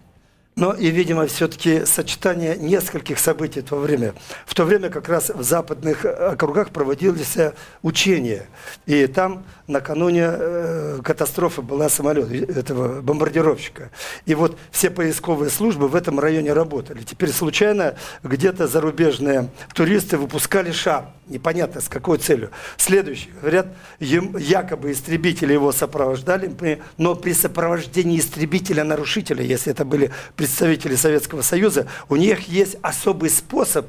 Но 0.57 0.73
и, 0.73 0.89
видимо, 0.89 1.27
все-таки 1.27 1.85
сочетание 1.85 2.57
нескольких 2.57 3.19
событий 3.19 3.61
в 3.61 3.65
то 3.65 3.75
время. 3.75 4.15
В 4.47 4.55
то 4.55 4.63
время 4.63 4.89
как 4.89 5.07
раз 5.07 5.29
в 5.29 5.43
западных 5.43 6.03
э, 6.03 6.09
округах 6.09 6.71
проводились 6.71 7.37
э, 7.37 7.53
учения. 7.83 8.47
И 8.87 9.05
там 9.05 9.45
накануне 9.67 10.25
э, 10.27 10.99
катастрофы 11.03 11.61
была 11.61 11.89
самолет 11.89 12.31
этого 12.31 13.03
бомбардировщика. 13.03 13.91
И 14.25 14.33
вот 14.33 14.57
все 14.71 14.89
поисковые 14.89 15.51
службы 15.51 15.87
в 15.87 15.95
этом 15.95 16.19
районе 16.19 16.53
работали. 16.53 17.03
Теперь 17.03 17.29
случайно 17.29 17.93
где-то 18.23 18.65
зарубежные 18.65 19.49
туристы 19.75 20.17
выпускали 20.17 20.71
шар. 20.71 21.05
Непонятно 21.27 21.81
с 21.81 21.89
какой 21.89 22.17
целью. 22.19 22.51
Следующий. 22.77 23.29
Говорят, 23.41 23.67
якобы 23.99 24.93
истребители 24.93 25.51
его 25.51 25.73
сопровождали, 25.73 26.79
но 26.97 27.15
при 27.15 27.33
сопровождении 27.33 28.17
истребителя-нарушителя, 28.17 29.43
если 29.43 29.73
это 29.73 29.83
были 29.83 30.09
представители 30.47 30.95
Советского 30.95 31.41
Союза, 31.41 31.87
у 32.07 32.15
них 32.15 32.47
есть 32.47 32.77
особый 32.81 33.29
способ 33.29 33.87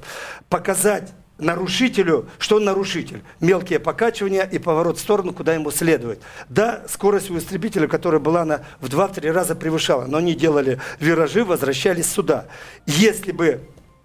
показать 0.49 1.13
нарушителю, 1.39 2.27
что 2.41 2.57
он 2.57 2.65
нарушитель. 2.65 3.23
Мелкие 3.39 3.79
покачивания 3.79 4.43
и 4.43 4.59
поворот 4.59 4.99
в 4.99 5.01
сторону, 5.01 5.33
куда 5.33 5.55
ему 5.55 5.71
следует. 5.71 6.21
Да, 6.49 6.83
скорость 6.89 7.31
у 7.31 7.39
истребителя, 7.39 7.87
которая 7.87 8.21
была 8.21 8.45
на, 8.45 8.65
в 8.81 8.89
2-3 8.89 9.31
раза 9.31 9.55
превышала, 9.55 10.07
но 10.07 10.19
они 10.19 10.35
делали 10.35 10.81
виражи, 10.99 11.45
возвращались 11.45 12.11
сюда. 12.11 12.47
Если 12.87 13.31
бы 13.31 13.61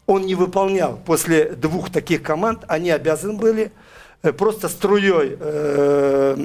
он 0.05 0.27
не 0.27 0.35
выполнял 0.35 1.01
после 1.03 1.53
двух 1.53 1.91
таких 1.91 2.21
команд, 2.21 2.65
они 2.67 2.91
обязаны 2.91 3.33
были 3.33 3.71
просто 4.31 4.69
струей, 4.69 5.35
э, 5.37 6.35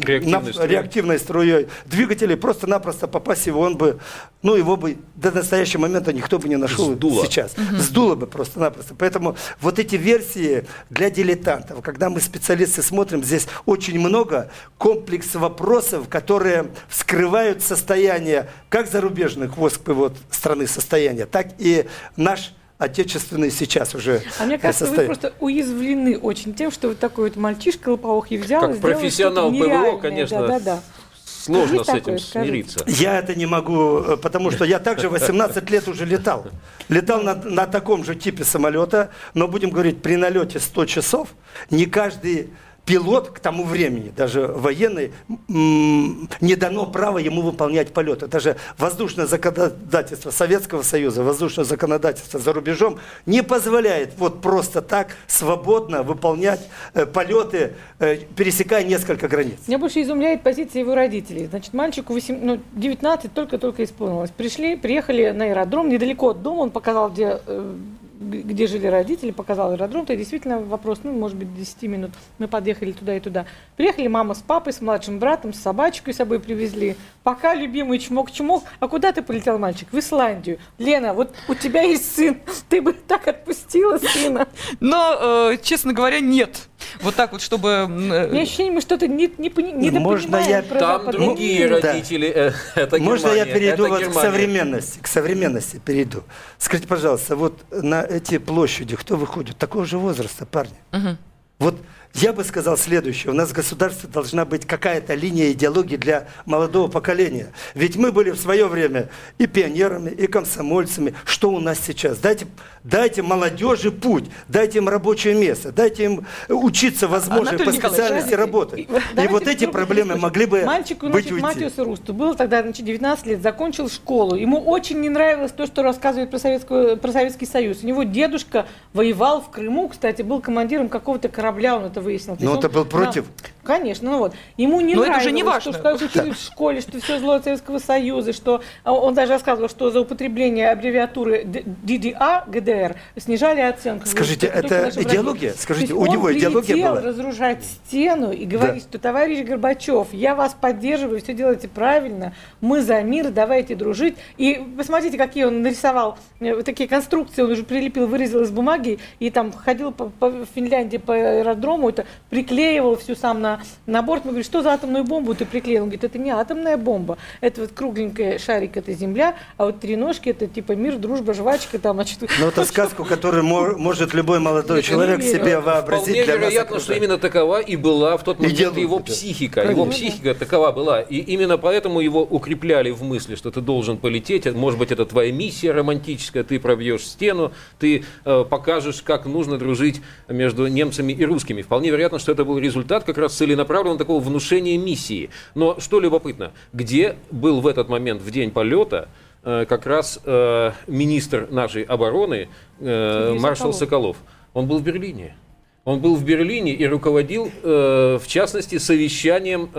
Реактивной 0.00 0.40
наф- 0.40 0.52
струей. 0.52 0.68
реактивной 0.70 1.18
струей 1.20 1.68
двигателей 1.86 2.36
просто-напросто 2.36 3.06
попасть 3.06 3.46
его, 3.46 3.60
он 3.60 3.76
бы, 3.76 4.00
ну 4.42 4.56
его 4.56 4.76
бы 4.76 4.96
до 5.14 5.30
настоящего 5.30 5.82
момента 5.82 6.12
никто 6.12 6.40
бы 6.40 6.48
не 6.48 6.56
нашел 6.56 6.92
Сдуло. 6.94 7.24
сейчас. 7.24 7.52
Сдуло 7.78 8.16
бы 8.16 8.26
просто-напросто. 8.26 8.94
Поэтому 8.98 9.36
вот 9.60 9.78
эти 9.78 9.94
версии 9.94 10.66
для 10.88 11.08
дилетантов, 11.10 11.82
когда 11.82 12.10
мы 12.10 12.20
специалисты 12.20 12.82
смотрим, 12.82 13.22
здесь 13.22 13.46
очень 13.64 14.00
много 14.00 14.50
комплекс 14.76 15.34
вопросов, 15.36 16.08
которые 16.08 16.66
вскрывают 16.88 17.62
состояние 17.62 18.48
как 18.68 18.90
зарубежных 18.90 19.56
войск 19.56 19.82
вот, 19.86 20.16
страны 20.30 20.66
состояния, 20.66 21.26
так 21.26 21.48
и 21.58 21.86
наш 22.16 22.54
отечественный 22.80 23.50
сейчас 23.50 23.94
уже 23.94 24.22
А 24.40 24.46
мне 24.46 24.58
кажется, 24.58 24.86
вы 24.86 24.88
состояние. 24.88 25.06
просто 25.20 25.32
уязвлены 25.38 26.18
очень 26.18 26.54
тем, 26.54 26.72
что 26.72 26.88
вот 26.88 26.98
такой 26.98 27.28
вот 27.28 27.36
мальчишка 27.36 27.90
лопоухий 27.90 28.38
взял 28.38 28.62
Как 28.62 28.70
и 28.70 28.74
сделал 28.78 28.94
профессионал 28.94 29.50
что-то 29.50 29.64
ПВО, 29.64 29.66
нереальное. 29.68 30.00
конечно, 30.00 30.40
Да, 30.40 30.46
да, 30.48 30.60
да. 30.60 30.80
Сложно 31.24 31.76
Есть 31.76 31.86
с 31.86 31.88
этим 31.90 32.00
такое, 32.00 32.18
скажите? 32.18 32.50
смириться. 32.50 32.84
Я 32.86 33.18
это 33.18 33.34
не 33.34 33.46
могу, 33.46 33.98
э, 34.00 34.16
потому 34.18 34.50
что 34.50 34.64
я 34.64 34.78
также 34.78 35.08
18 35.08 35.70
лет 35.70 35.88
уже 35.88 36.04
летал. 36.04 36.46
Летал 36.90 37.22
на, 37.22 37.34
на 37.34 37.66
таком 37.66 38.04
же 38.04 38.14
типе 38.14 38.44
самолета, 38.44 39.10
но 39.32 39.48
будем 39.48 39.70
говорить, 39.70 40.02
при 40.02 40.16
налете 40.16 40.58
100 40.60 40.84
часов 40.86 41.28
не 41.70 41.86
каждый 41.86 42.50
пилот 42.84 43.30
к 43.30 43.40
тому 43.40 43.64
времени, 43.64 44.12
даже 44.16 44.46
военный, 44.46 45.12
не 45.48 46.56
дано 46.56 46.86
право 46.86 47.18
ему 47.18 47.42
выполнять 47.42 47.92
полет. 47.92 48.22
Это 48.22 48.40
же 48.40 48.56
воздушное 48.78 49.26
законодательство 49.26 50.30
Советского 50.30 50.82
Союза, 50.82 51.22
воздушное 51.22 51.64
законодательство 51.64 52.40
за 52.40 52.52
рубежом 52.52 52.98
не 53.26 53.42
позволяет 53.42 54.14
вот 54.18 54.40
просто 54.40 54.82
так 54.82 55.16
свободно 55.26 56.02
выполнять 56.02 56.68
э, 56.94 57.06
полеты, 57.06 57.74
э, 57.98 58.16
пересекая 58.36 58.84
несколько 58.84 59.28
границ. 59.28 59.58
Меня 59.66 59.78
больше 59.78 60.02
изумляет 60.02 60.42
позиция 60.42 60.80
его 60.80 60.94
родителей. 60.94 61.46
Значит, 61.46 61.72
мальчику 61.74 62.12
8, 62.12 62.38
ну, 62.42 62.60
19 62.72 63.32
только-только 63.32 63.84
исполнилось. 63.84 64.30
Пришли, 64.30 64.76
приехали 64.76 65.30
на 65.30 65.44
аэродром, 65.44 65.88
недалеко 65.88 66.30
от 66.30 66.42
дома, 66.42 66.60
он 66.60 66.70
показал, 66.70 67.10
где 67.10 67.40
э, 67.46 67.74
где 68.20 68.66
жили 68.66 68.86
родители, 68.86 69.30
показал 69.30 69.72
аэродром, 69.72 70.04
то 70.04 70.14
действительно 70.14 70.60
вопрос, 70.60 71.00
ну, 71.02 71.12
может 71.12 71.38
быть, 71.38 71.54
10 71.54 71.82
минут. 71.84 72.10
Мы 72.38 72.48
подъехали 72.48 72.92
туда 72.92 73.16
и 73.16 73.20
туда. 73.20 73.46
Приехали 73.76 74.08
мама 74.08 74.34
с 74.34 74.42
папой, 74.42 74.74
с 74.74 74.82
младшим 74.82 75.18
братом, 75.18 75.54
с 75.54 75.58
собачкой 75.58 76.12
с 76.12 76.18
собой 76.18 76.38
привезли. 76.38 76.96
Пока, 77.22 77.54
любимый, 77.54 77.98
чмок-чмок. 77.98 78.62
А 78.78 78.88
куда 78.88 79.12
ты 79.12 79.22
полетел, 79.22 79.58
мальчик? 79.58 79.88
В 79.90 79.98
Исландию. 79.98 80.58
Лена, 80.76 81.14
вот 81.14 81.34
у 81.48 81.54
тебя 81.54 81.82
есть 81.82 82.14
сын, 82.14 82.38
ты 82.68 82.82
бы 82.82 82.92
так 82.92 83.26
отпустила 83.26 83.96
сына. 83.98 84.48
Но, 84.80 85.50
э, 85.52 85.56
честно 85.62 85.94
говоря, 85.94 86.20
нет. 86.20 86.68
Вот 87.00 87.14
так 87.14 87.32
вот, 87.32 87.42
чтобы... 87.42 87.68
Э, 87.68 87.84
У 87.84 87.88
меня 87.88 88.42
ощущение, 88.42 88.72
мы 88.72 88.80
что-то 88.80 89.08
не, 89.08 89.30
не, 89.38 89.50
не 89.72 89.90
Можно 89.98 90.36
я... 90.36 90.62
Про 90.62 90.78
Там 90.78 91.00
Запад. 91.00 91.16
другие 91.16 91.68
да. 91.68 91.80
родители. 91.80 92.32
Э, 92.34 92.52
это 92.74 92.98
Можно 92.98 93.28
я 93.28 93.46
перейду 93.46 93.88
вот 93.88 94.02
к 94.02 94.12
современности? 94.12 94.98
К 95.00 95.06
современности 95.06 95.80
перейду. 95.84 96.22
Скажите, 96.58 96.88
пожалуйста, 96.88 97.36
вот 97.36 97.64
на 97.70 98.02
эти 98.02 98.38
площади 98.38 98.96
кто 98.96 99.16
выходит? 99.16 99.56
Такого 99.56 99.84
же 99.84 99.98
возраста, 99.98 100.46
парни. 100.46 100.76
Угу. 100.92 101.16
Вот 101.60 101.76
я 102.14 102.32
бы 102.32 102.44
сказал 102.44 102.76
следующее. 102.76 103.32
У 103.32 103.34
нас 103.34 103.50
в 103.50 103.52
государстве 103.52 104.08
должна 104.12 104.44
быть 104.44 104.66
какая-то 104.66 105.14
линия 105.14 105.52
идеологии 105.52 105.96
для 105.96 106.26
молодого 106.44 106.88
поколения. 106.88 107.52
Ведь 107.74 107.96
мы 107.96 108.12
были 108.12 108.30
в 108.30 108.36
свое 108.36 108.66
время 108.66 109.08
и 109.38 109.46
пионерами, 109.46 110.10
и 110.10 110.26
комсомольцами. 110.26 111.14
Что 111.24 111.50
у 111.50 111.60
нас 111.60 111.78
сейчас? 111.78 112.18
Дайте, 112.18 112.46
дайте 112.82 113.22
молодежи 113.22 113.92
путь, 113.92 114.24
дайте 114.48 114.78
им 114.78 114.88
рабочее 114.88 115.34
место, 115.34 115.72
дайте 115.72 116.04
им 116.04 116.26
учиться, 116.48 117.06
возможно, 117.06 117.50
Анатолий 117.50 117.80
по 117.80 117.88
специальности 117.88 118.34
работать. 118.34 118.80
И, 118.80 119.28
вот 119.28 119.46
эти 119.46 119.66
проблемы 119.66 120.16
могли 120.16 120.46
бы 120.46 120.62
Мальчику, 120.64 121.08
быть 121.08 121.30
уйти. 121.30 121.42
Матиусу 121.42 121.84
Русту 121.84 122.12
было 122.12 122.34
тогда 122.34 122.62
значит, 122.62 122.84
19 122.84 123.26
лет, 123.26 123.42
закончил 123.42 123.88
школу. 123.88 124.34
Ему 124.34 124.60
очень 124.60 125.00
не 125.00 125.08
нравилось 125.08 125.52
то, 125.52 125.66
что 125.66 125.82
рассказывает 125.82 126.30
про, 126.30 126.38
Советскую, 126.38 126.96
про 126.96 127.12
Советский 127.12 127.46
Союз. 127.46 127.82
У 127.82 127.86
него 127.86 128.02
дедушка 128.02 128.66
воевал 128.92 129.40
в 129.40 129.50
Крыму, 129.50 129.88
кстати, 129.88 130.22
был 130.22 130.40
командиром 130.40 130.88
какого-то 130.88 131.28
корабля, 131.28 131.76
он 131.76 131.84
это 131.84 131.99
это 132.00 132.02
выяснил. 132.02 132.36
Но 132.40 132.56
это 132.56 132.68
был 132.68 132.84
против? 132.84 133.26
Конечно, 133.70 134.10
ну 134.10 134.18
вот. 134.18 134.34
Ему 134.56 134.80
не 134.80 134.96
Но 134.96 135.02
нравилось, 135.02 135.22
это 135.22 135.28
же 135.28 135.32
не 135.32 135.44
важно. 135.44 135.72
что, 135.72 135.96
что 135.96 136.06
учили 136.06 136.32
в 136.32 136.36
школе, 136.36 136.80
что 136.80 137.00
все 137.00 137.20
зло 137.20 137.38
Советского 137.38 137.78
Союза, 137.78 138.32
что 138.32 138.62
а, 138.82 138.92
он 138.92 139.14
даже 139.14 139.32
рассказывал, 139.32 139.68
что 139.68 139.90
за 139.90 140.00
употребление 140.00 140.72
аббревиатуры 140.72 141.44
ДДА, 141.44 142.46
ГДР, 142.48 142.96
снижали 143.16 143.60
оценку. 143.60 144.06
Скажите, 144.06 144.48
это 144.48 144.90
идеология? 144.96 145.54
Скажите, 145.56 145.94
у 145.94 146.04
него 146.06 146.36
идеология 146.36 146.84
была? 146.84 147.00
разрушать 147.00 147.62
стену 147.62 148.32
и 148.32 148.44
говорить, 148.44 148.82
да. 148.82 148.88
что 148.88 148.98
товарищ 148.98 149.46
Горбачев, 149.46 150.08
я 150.12 150.34
вас 150.34 150.56
поддерживаю, 150.60 151.20
все 151.20 151.32
делаете 151.32 151.68
правильно, 151.68 152.34
мы 152.60 152.82
за 152.82 153.00
мир, 153.02 153.30
давайте 153.30 153.76
дружить. 153.76 154.16
И 154.36 154.60
посмотрите, 154.76 155.16
какие 155.16 155.44
он 155.44 155.62
нарисовал, 155.62 156.18
э, 156.40 156.60
такие 156.64 156.88
конструкции 156.88 157.42
он 157.42 157.52
уже 157.52 157.62
прилепил, 157.62 158.08
вырезал 158.08 158.42
из 158.42 158.50
бумаги, 158.50 158.98
и 159.20 159.30
там 159.30 159.52
ходил 159.52 159.92
по, 159.92 160.06
по 160.06 160.44
Финляндии 160.56 160.96
по 160.96 161.14
аэродрому, 161.14 161.90
это 161.90 162.04
приклеивал 162.30 162.96
всю 162.96 163.14
сам 163.14 163.40
на, 163.40 163.59
на 163.86 164.02
борт. 164.02 164.24
Мы 164.24 164.30
говорим, 164.30 164.44
что 164.44 164.62
за 164.62 164.72
атомную 164.72 165.04
бомбу 165.04 165.34
ты 165.34 165.44
приклеил? 165.44 165.82
Он 165.82 165.88
говорит, 165.88 166.04
это 166.04 166.18
не 166.18 166.30
атомная 166.30 166.76
бомба, 166.76 167.18
это 167.40 167.62
вот 167.62 167.72
кругленькая 167.72 168.38
шарик, 168.38 168.76
это 168.76 168.92
земля, 168.92 169.34
а 169.56 169.66
вот 169.66 169.80
три 169.80 169.96
ножки, 169.96 170.28
это 170.28 170.46
типа 170.46 170.72
мир, 170.72 170.96
дружба, 170.96 171.34
жвачка 171.34 171.78
там, 171.78 171.96
значит. 171.96 172.18
Ну, 172.38 172.48
это 172.48 172.64
сказку, 172.70 173.04
которую 173.04 173.44
может 173.44 174.14
любой 174.14 174.38
молодой 174.38 174.82
человек 174.82 175.22
себе 175.22 175.58
вообразить. 175.58 176.22
Вполне 176.22 176.24
вероятно, 176.24 176.80
что 176.80 176.94
именно 176.94 177.18
такова 177.18 177.60
и 177.60 177.76
была 177.76 178.16
в 178.16 178.24
тот 178.24 178.38
момент 178.38 178.76
его 178.76 179.00
психика. 179.00 179.62
Его 179.62 179.86
психика 179.86 180.34
такова 180.34 180.72
была. 180.72 181.00
И 181.00 181.16
именно 181.16 181.58
поэтому 181.58 182.00
его 182.00 182.22
укрепляли 182.22 182.90
в 182.90 183.02
мысли, 183.02 183.34
что 183.34 183.50
ты 183.50 183.60
должен 183.60 183.98
полететь, 183.98 184.46
может 184.54 184.78
быть, 184.78 184.90
это 184.92 185.04
твоя 185.04 185.32
миссия 185.32 185.72
романтическая, 185.72 186.44
ты 186.44 186.58
пробьешь 186.58 187.06
стену, 187.06 187.52
ты 187.78 188.04
э, 188.24 188.44
покажешь, 188.48 189.02
как 189.02 189.26
нужно 189.26 189.58
дружить 189.58 190.00
между 190.28 190.66
немцами 190.66 191.12
и 191.12 191.24
русскими. 191.24 191.62
Вполне 191.62 191.80
вполне 191.80 191.92
вероятно, 191.92 192.18
что 192.18 192.32
это 192.32 192.44
был 192.44 192.58
результат 192.58 193.04
как 193.04 193.16
раз 193.16 193.32
целенаправленного 193.32 193.49
такого 193.98 194.20
внушения 194.20 194.76
миссии. 194.76 195.30
Но 195.54 195.78
что 195.80 196.00
любопытно, 196.00 196.52
где 196.72 197.16
был 197.30 197.60
в 197.60 197.66
этот 197.66 197.88
момент, 197.88 198.22
в 198.22 198.30
день 198.30 198.50
полета, 198.50 199.08
э, 199.42 199.64
как 199.68 199.86
раз 199.86 200.20
э, 200.24 200.72
министр 200.86 201.48
нашей 201.50 201.82
обороны, 201.82 202.48
э, 202.80 203.36
маршал 203.38 203.72
Соколов. 203.72 204.16
Он 204.54 204.66
был 204.66 204.78
в 204.78 204.82
Берлине. 204.82 205.36
Он 205.84 206.00
был 206.00 206.14
в 206.14 206.24
Берлине 206.24 206.74
и 206.74 206.86
руководил, 206.86 207.50
в 207.62 208.22
частности, 208.26 208.76
совещанием 208.76 209.70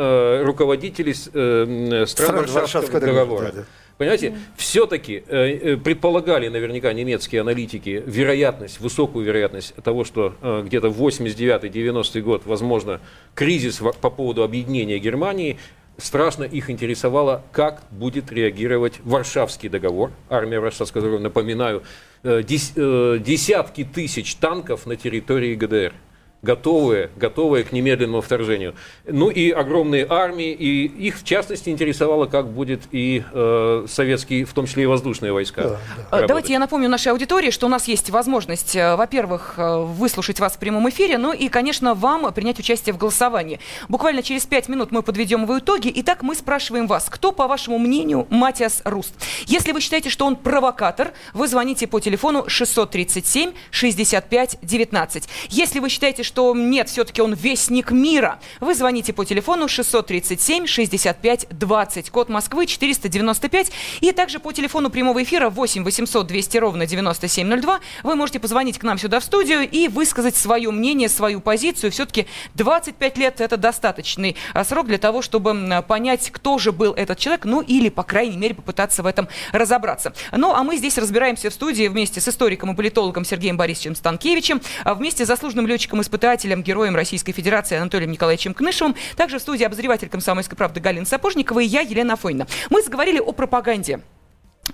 руководителей 0.44 1.14
стран, 1.14 2.08
стран 2.08 2.46
Варшавского 2.48 3.00
договора. 3.00 3.46
Да, 3.46 3.52
да. 3.52 3.66
Понимаете, 4.02 4.30
mm. 4.30 4.38
все-таки 4.58 5.24
э, 5.28 5.74
э, 5.74 5.78
предполагали 5.78 6.48
наверняка 6.48 6.92
немецкие 6.92 7.42
аналитики 7.42 8.04
вероятность, 8.04 8.80
высокую 8.80 9.24
вероятность 9.24 9.76
того, 9.76 10.06
что 10.06 10.34
э, 10.42 10.64
где-то 10.66 10.90
в 10.90 11.00
89-90 11.00 12.22
год, 12.22 12.42
возможно, 12.46 13.00
кризис 13.36 13.80
по 14.02 14.10
поводу 14.10 14.42
объединения 14.42 14.98
Германии, 14.98 15.60
страшно 15.98 16.46
их 16.46 16.72
интересовало, 16.72 17.44
как 17.52 17.84
будет 17.92 18.32
реагировать 18.32 18.96
Варшавский 19.04 19.70
договор, 19.70 20.10
армия 20.30 20.60
Варшавского 20.60 21.04
договора, 21.04 21.22
напоминаю, 21.22 21.84
э, 22.24 22.42
дес, 22.42 22.74
э, 22.76 23.20
десятки 23.24 23.84
тысяч 23.84 24.34
танков 24.34 24.88
на 24.88 24.96
территории 24.96 25.54
ГДР 25.54 25.94
готовые, 26.42 27.12
готовые 27.16 27.64
к 27.64 27.72
немедленному 27.72 28.22
вторжению. 28.22 28.74
Ну 29.06 29.30
и 29.30 29.52
огромные 29.52 30.08
армии, 30.10 30.52
и 30.52 30.86
их 30.86 31.20
в 31.20 31.24
частности 31.24 31.70
интересовало, 31.70 32.26
как 32.26 32.48
будет 32.48 32.82
и 32.92 33.24
э, 33.32 33.86
советские, 33.88 34.46
в 34.46 34.54
том 34.54 34.66
числе 34.66 34.84
и 34.84 34.86
воздушные 34.88 35.34
войска. 35.34 35.62
Да, 35.62 35.80
да. 36.12 36.28
Давайте 36.28 36.54
я 36.54 36.60
напомню 36.60 36.90
нашей 36.90 37.12
аудитории, 37.12 37.52
что 37.52 37.68
у 37.68 37.70
нас 37.70 37.88
есть 37.88 38.10
возможность, 38.10 38.76
э, 38.76 38.96
во-первых, 38.96 39.54
э, 39.58 39.82
выслушать 39.82 40.40
вас 40.40 40.54
в 40.54 40.58
прямом 40.58 40.90
эфире, 40.90 41.18
ну 41.18 41.32
и, 41.32 41.48
конечно, 41.48 41.94
вам 41.94 42.32
принять 42.34 42.60
участие 42.60 42.94
в 42.94 42.98
голосовании. 42.98 43.60
Буквально 43.88 44.24
через 44.24 44.46
пять 44.46 44.68
минут 44.68 44.92
мы 44.92 45.04
подведем 45.04 45.44
его 45.44 45.60
итоги. 45.60 45.92
Итак, 45.96 46.24
мы 46.24 46.34
спрашиваем 46.34 46.88
вас, 46.88 47.08
кто, 47.10 47.32
по 47.32 47.48
вашему 47.48 47.78
мнению, 47.78 48.26
Матиас 48.30 48.82
Руст? 48.86 49.14
Если 49.46 49.72
вы 49.74 49.82
считаете, 49.82 50.10
что 50.10 50.26
он 50.26 50.36
провокатор, 50.36 51.12
вы 51.34 51.48
звоните 51.48 51.86
по 51.86 52.00
телефону 52.00 52.46
637 52.48 53.52
65 53.70 54.58
19. 54.62 55.30
Если 55.50 55.80
вы 55.80 55.90
считаете, 55.90 56.24
что 56.32 56.56
нет, 56.56 56.88
все-таки 56.88 57.22
он 57.22 57.34
вестник 57.34 57.92
мира, 57.92 58.40
вы 58.62 58.74
звоните 58.74 59.12
по 59.12 59.26
телефону 59.26 59.68
637 59.68 60.66
65 60.66 61.48
20, 61.50 62.10
код 62.10 62.30
Москвы 62.30 62.68
495, 62.68 63.72
и 64.00 64.14
также 64.14 64.40
по 64.40 64.54
телефону 64.54 64.90
прямого 64.90 65.22
эфира 65.22 65.50
8 65.50 65.84
800 65.84 66.26
200 66.26 66.58
ровно 66.58 66.86
9702 66.86 67.82
вы 68.04 68.16
можете 68.16 68.40
позвонить 68.40 68.80
к 68.80 68.84
нам 68.84 68.98
сюда 68.98 69.20
в 69.20 69.26
студию 69.26 69.70
и 69.70 69.90
высказать 69.90 70.38
свое 70.38 70.72
мнение, 70.72 71.10
свою 71.10 71.42
позицию. 71.42 71.92
Все-таки 71.92 72.28
25 72.54 73.18
лет 73.18 73.42
это 73.42 73.58
достаточный 73.58 74.38
а, 74.54 74.64
срок 74.64 74.88
для 74.88 75.00
того, 75.00 75.22
чтобы 75.22 75.84
понять, 75.86 76.32
кто 76.32 76.58
же 76.60 76.72
был 76.72 76.94
этот 76.94 77.20
человек, 77.20 77.44
ну 77.44 77.60
или, 77.60 77.90
по 77.90 78.04
крайней 78.04 78.38
мере, 78.38 78.56
попытаться 78.56 79.04
в 79.04 79.06
этом 79.06 79.28
разобраться. 79.52 80.14
Ну, 80.32 80.54
а 80.54 80.64
мы 80.64 80.78
здесь 80.78 80.98
разбираемся 80.98 81.50
в 81.50 81.54
студии 81.54 81.90
вместе 81.90 82.22
с 82.22 82.30
историком 82.30 82.72
и 82.72 82.76
политологом 82.76 83.26
Сергеем 83.26 83.58
Борисовичем 83.58 83.96
Станкевичем, 83.96 84.62
а 84.86 84.94
вместе 84.94 85.26
с 85.26 85.28
заслуженным 85.28 85.68
летчиком-испытателем, 85.68 86.21
героем 86.62 86.96
Российской 86.96 87.34
Федерации 87.34 87.78
Анатолием 87.78 88.12
Николаевичем 88.12 88.54
Кнышевым, 88.54 88.96
также 89.18 89.40
в 89.40 89.42
студии 89.42 89.64
обозреватель 89.64 90.08
комсомольской 90.08 90.58
правды 90.58 90.80
Галина 90.80 91.06
Сапожникова 91.06 91.60
и 91.60 91.66
я, 91.66 91.82
Елена 91.82 92.14
Афонина. 92.14 92.48
Мы 92.70 92.82
заговорили 92.82 93.20
о 93.20 93.32
пропаганде. 93.32 94.02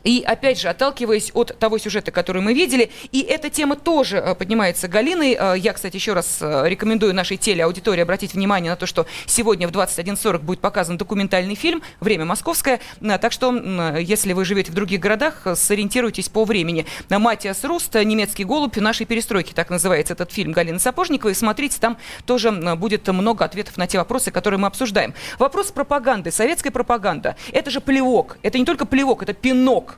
И 0.03 0.23
опять 0.25 0.59
же, 0.59 0.69
отталкиваясь 0.69 1.31
от 1.33 1.57
того 1.59 1.77
сюжета, 1.77 2.11
который 2.11 2.41
мы 2.41 2.53
видели, 2.53 2.91
и 3.11 3.21
эта 3.21 3.49
тема 3.49 3.75
тоже 3.75 4.17
э, 4.17 4.35
поднимается 4.35 4.87
Галиной. 4.87 5.37
Э, 5.39 5.55
я, 5.57 5.73
кстати, 5.73 5.95
еще 5.95 6.13
раз 6.13 6.39
э, 6.41 6.63
рекомендую 6.67 7.13
нашей 7.13 7.37
телеаудитории 7.37 8.01
обратить 8.01 8.33
внимание 8.33 8.71
на 8.71 8.75
то, 8.75 8.85
что 8.85 9.05
сегодня 9.25 9.67
в 9.67 9.71
21.40 9.71 10.39
будет 10.39 10.59
показан 10.59 10.97
документальный 10.97 11.55
фильм 11.55 11.81
«Время 11.99 12.25
московское». 12.25 12.79
Так 13.01 13.31
что, 13.31 13.53
если 13.97 14.33
вы 14.33 14.45
живете 14.45 14.71
в 14.71 14.75
других 14.75 14.99
городах, 14.99 15.47
сориентируйтесь 15.55 16.29
по 16.29 16.45
времени. 16.45 16.85
«Матиас 17.09 17.63
Руст», 17.63 17.95
«Немецкий 17.95 18.43
голубь», 18.43 18.77
«Нашей 18.77 19.05
перестройки», 19.05 19.53
так 19.53 19.69
называется 19.69 20.13
этот 20.13 20.31
фильм 20.31 20.51
Галины 20.51 20.79
Сапожниковой. 20.79 21.35
Смотрите, 21.35 21.77
там 21.79 21.97
тоже 22.25 22.51
будет 22.51 23.07
много 23.07 23.45
ответов 23.45 23.77
на 23.77 23.87
те 23.87 23.97
вопросы, 23.97 24.31
которые 24.31 24.59
мы 24.59 24.67
обсуждаем. 24.67 25.13
Вопрос 25.39 25.71
пропаганды, 25.71 26.31
советская 26.31 26.71
пропаганда. 26.71 27.35
Это 27.51 27.71
же 27.71 27.81
плевок. 27.81 28.37
Это 28.41 28.57
не 28.57 28.65
только 28.65 28.85
плевок, 28.85 29.23
это 29.23 29.33
пинок 29.33 29.86
срок. 29.87 29.97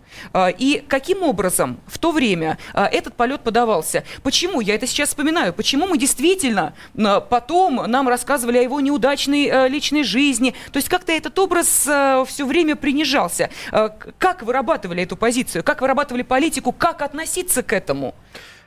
И 0.57 0.83
каким 0.87 1.23
образом 1.23 1.79
в 1.87 1.97
то 1.97 2.11
время 2.11 2.57
этот 2.73 3.15
полет 3.15 3.41
подавался? 3.41 4.03
Почему? 4.23 4.61
Я 4.61 4.75
это 4.75 4.87
сейчас 4.87 5.09
вспоминаю. 5.09 5.53
Почему 5.53 5.87
мы 5.87 5.97
действительно 5.97 6.73
потом 7.29 7.75
нам 7.87 8.07
рассказывали 8.07 8.57
о 8.57 8.61
его 8.61 8.79
неудачной 8.79 9.69
личной 9.69 10.03
жизни? 10.03 10.53
То 10.71 10.77
есть 10.77 10.89
как-то 10.89 11.11
этот 11.11 11.37
образ 11.39 11.67
все 11.67 12.45
время 12.45 12.75
принижался. 12.75 13.49
Как 14.17 14.43
вырабатывали 14.43 15.03
эту 15.03 15.17
позицию? 15.17 15.63
Как 15.63 15.81
вырабатывали 15.81 16.23
политику? 16.23 16.71
Как 16.71 17.01
относиться 17.01 17.63
к 17.63 17.73
этому? 17.73 18.13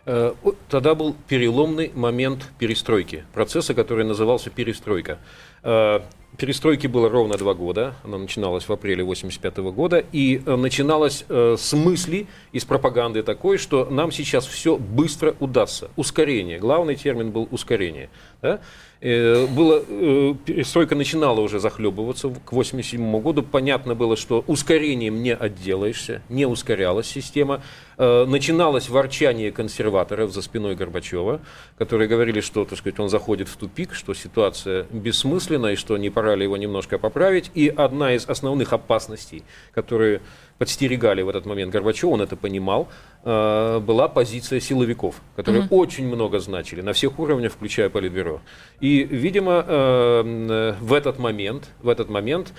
Э, 0.05 0.35
тогда 0.69 0.95
был 0.95 1.15
переломный 1.29 1.93
момент 1.95 2.51
перестройки, 2.59 3.25
процесса, 3.33 3.73
который 3.73 4.05
назывался 4.05 4.51
перестройка. 4.51 5.19
Э, 5.63 6.01
перестройки 6.37 6.89
было 6.89 7.09
ровно 7.09 7.37
два 7.37 7.55
года, 7.55 7.95
она 8.03 8.19
начиналась 8.19 8.69
в 8.69 8.73
апреле 8.73 9.05
1985 9.05 9.73
года, 9.73 10.05
и 10.11 10.43
э, 10.45 10.57
начиналась 10.57 11.25
с 11.29 11.73
мысли, 11.73 12.27
из 12.51 12.65
пропаганды 12.65 13.23
такой, 13.23 13.59
что 13.59 13.85
нам 13.85 14.11
сейчас 14.11 14.47
все 14.47 14.77
быстро 14.77 15.37
удастся. 15.39 15.89
Ускорение, 15.95 16.59
главный 16.59 16.97
термин 16.97 17.31
был 17.31 17.47
ускорение. 17.53 18.11
Да? 18.41 18.61
Э, 19.05 19.47
было, 19.49 19.83
э, 19.89 20.35
перестройка 20.45 20.95
начинала 20.95 21.41
уже 21.41 21.59
захлебываться 21.59 22.29
к 22.29 22.53
1987 22.53 23.21
году. 23.21 23.43
Понятно 23.43 23.97
было, 23.97 24.17
что 24.17 24.45
ускорением 24.47 25.25
не 25.25 25.35
отделаешься, 25.35 26.23
не 26.29 26.47
ускорялась 26.47 27.09
система. 27.09 27.63
Э, 27.99 28.25
начиналось 28.27 28.89
ворчание 28.89 29.51
консерваторов 29.51 30.33
за 30.33 30.41
спиной 30.41 30.77
Горбачева, 30.77 31.41
которые 31.77 32.07
говорили, 32.07 32.41
что 32.41 32.65
так 32.65 32.79
сказать, 32.79 33.01
он 33.01 33.09
заходит 33.09 33.49
в 33.49 33.57
тупик, 33.57 33.93
что 33.93 34.15
ситуация 34.15 34.87
бессмысленна 34.93 35.73
и 35.73 35.77
что 35.77 35.99
не 35.99 36.11
пора 36.11 36.37
ли 36.37 36.45
его 36.45 36.57
немножко 36.57 36.97
поправить. 36.97 37.51
И 37.55 37.69
одна 37.69 38.15
из 38.15 38.29
основных 38.29 38.73
опасностей, 38.73 39.43
которые 39.75 40.21
подстерегали 40.63 41.23
в 41.23 41.29
этот 41.29 41.45
момент 41.45 41.73
Горбачев, 41.73 42.09
он 42.09 42.23
это 42.23 42.37
понимал, 42.37 42.87
э, 43.25 43.81
была 43.81 44.07
позиция 44.07 44.61
силовиков, 44.61 45.21
которые 45.35 45.65
угу. 45.65 45.77
очень 45.77 46.07
много 46.07 46.39
значили 46.39 46.83
на 46.83 46.93
всех 46.93 47.19
уровнях, 47.19 47.51
включая 47.51 47.89
Политбюро. 47.89 48.41
И, 48.79 49.03
видимо, 49.03 49.65
э, 49.67 50.75
в 50.81 50.93
этот 50.93 51.19
момент, 51.19 51.69
в 51.83 51.89
этот 51.89 52.09
момент 52.11 52.53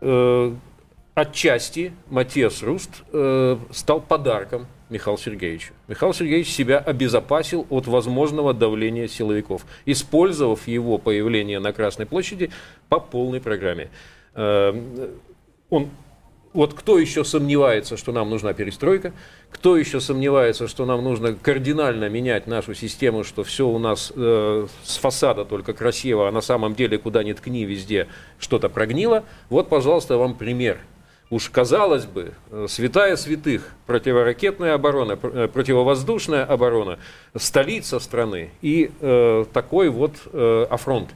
э, 0.00 0.54
отчасти 1.14 1.92
Матиас 2.08 2.62
Руст 2.62 3.02
стал 3.70 4.00
подарком 4.00 4.66
Михаилу 4.88 5.18
Сергеевичу. 5.18 5.74
Михаил 5.88 6.14
Сергеевич 6.14 6.48
себя 6.48 6.78
обезопасил 6.78 7.66
от 7.68 7.86
возможного 7.86 8.54
давления 8.54 9.08
силовиков, 9.08 9.66
использовав 9.84 10.66
его 10.66 10.96
появление 10.96 11.58
на 11.58 11.74
Красной 11.74 12.06
площади 12.06 12.50
по 12.88 12.98
полной 12.98 13.42
программе. 13.42 13.90
Он 14.34 15.90
вот 16.56 16.72
кто 16.72 16.98
еще 16.98 17.22
сомневается, 17.22 17.98
что 17.98 18.12
нам 18.12 18.30
нужна 18.30 18.54
перестройка, 18.54 19.12
кто 19.50 19.76
еще 19.76 20.00
сомневается, 20.00 20.68
что 20.68 20.86
нам 20.86 21.04
нужно 21.04 21.34
кардинально 21.34 22.08
менять 22.08 22.46
нашу 22.46 22.74
систему, 22.74 23.24
что 23.24 23.44
все 23.44 23.68
у 23.68 23.78
нас 23.78 24.10
э, 24.16 24.66
с 24.82 24.96
фасада 24.96 25.44
только 25.44 25.74
красиво, 25.74 26.28
а 26.28 26.32
на 26.32 26.40
самом 26.40 26.74
деле 26.74 26.96
куда 26.96 27.22
ни 27.22 27.34
ткни, 27.34 27.66
везде 27.66 28.08
что-то 28.38 28.70
прогнило. 28.70 29.24
Вот, 29.50 29.68
пожалуйста, 29.68 30.16
вам 30.16 30.34
пример. 30.34 30.78
Уж 31.28 31.50
казалось 31.50 32.06
бы, 32.06 32.32
э, 32.50 32.66
святая 32.70 33.16
святых, 33.16 33.72
противоракетная 33.86 34.72
оборона, 34.72 35.18
э, 35.22 35.48
противовоздушная 35.52 36.44
оборона, 36.46 36.98
столица 37.36 38.00
страны 38.00 38.50
и 38.62 38.90
э, 39.00 39.44
такой 39.52 39.90
вот 39.90 40.14
э, 40.32 40.66
афронт. 40.70 41.10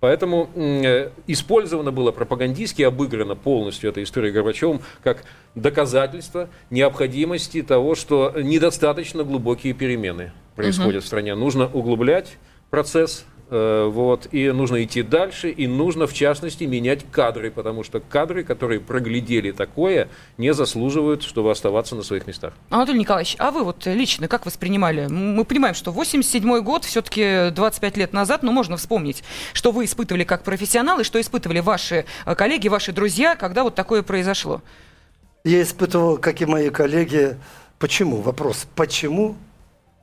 Поэтому 0.00 0.50
э, 0.54 1.10
использовано 1.26 1.90
было 1.90 2.12
пропагандистски, 2.12 2.82
обыграно 2.82 3.34
полностью 3.34 3.88
эта 3.88 4.02
история 4.02 4.30
Горбачевым 4.30 4.80
как 5.02 5.24
доказательство 5.54 6.50
необходимости 6.70 7.62
того, 7.62 7.94
что 7.94 8.32
недостаточно 8.36 9.24
глубокие 9.24 9.72
перемены 9.72 10.32
происходят 10.54 10.96
угу. 10.96 11.04
в 11.04 11.06
стране. 11.06 11.34
Нужно 11.34 11.66
углублять 11.66 12.36
процесс 12.68 13.24
вот, 13.48 14.28
и 14.32 14.50
нужно 14.50 14.82
идти 14.82 15.02
дальше, 15.02 15.50
и 15.50 15.66
нужно, 15.66 16.06
в 16.06 16.12
частности, 16.12 16.64
менять 16.64 17.04
кадры, 17.10 17.50
потому 17.50 17.84
что 17.84 18.00
кадры, 18.00 18.42
которые 18.42 18.80
проглядели 18.80 19.52
такое, 19.52 20.08
не 20.36 20.52
заслуживают, 20.52 21.22
чтобы 21.22 21.52
оставаться 21.52 21.94
на 21.94 22.02
своих 22.02 22.26
местах. 22.26 22.54
Анатолий 22.70 22.98
Николаевич, 23.00 23.36
а 23.38 23.52
вы 23.52 23.62
вот 23.62 23.86
лично 23.86 24.26
как 24.26 24.46
воспринимали? 24.46 25.06
Мы 25.06 25.44
понимаем, 25.44 25.74
что 25.74 25.92
87 25.92 26.60
год, 26.60 26.84
все-таки 26.84 27.50
25 27.50 27.96
лет 27.96 28.12
назад, 28.12 28.42
но 28.42 28.50
можно 28.50 28.76
вспомнить, 28.76 29.22
что 29.52 29.70
вы 29.70 29.84
испытывали 29.84 30.24
как 30.24 30.42
профессионалы, 30.42 31.04
что 31.04 31.20
испытывали 31.20 31.60
ваши 31.60 32.04
э, 32.24 32.34
коллеги, 32.34 32.68
ваши 32.68 32.92
друзья, 32.92 33.36
когда 33.36 33.62
вот 33.62 33.74
такое 33.74 34.02
произошло? 34.02 34.62
Я 35.44 35.62
испытывал, 35.62 36.18
как 36.18 36.40
и 36.42 36.46
мои 36.46 36.70
коллеги, 36.70 37.36
почему? 37.78 38.16
Вопрос, 38.22 38.66
почему 38.74 39.36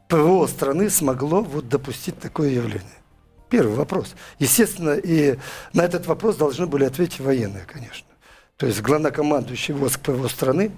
ПВО 0.08 0.48
страны 0.48 0.90
смогло 0.90 1.42
вот 1.42 1.68
допустить 1.68 2.18
такое 2.20 2.50
явление? 2.50 3.03
Первый 3.54 3.76
вопрос. 3.76 4.16
Естественно, 4.40 4.96
и 4.96 5.38
на 5.74 5.84
этот 5.84 6.08
вопрос 6.08 6.38
должны 6.38 6.66
были 6.66 6.86
ответить 6.86 7.20
военные, 7.20 7.66
конечно. 7.72 8.08
То 8.58 8.66
есть 8.66 8.82
главнокомандующий 8.82 9.76
войск 9.76 10.00
ПВО 10.00 10.28
страны, 10.28 10.72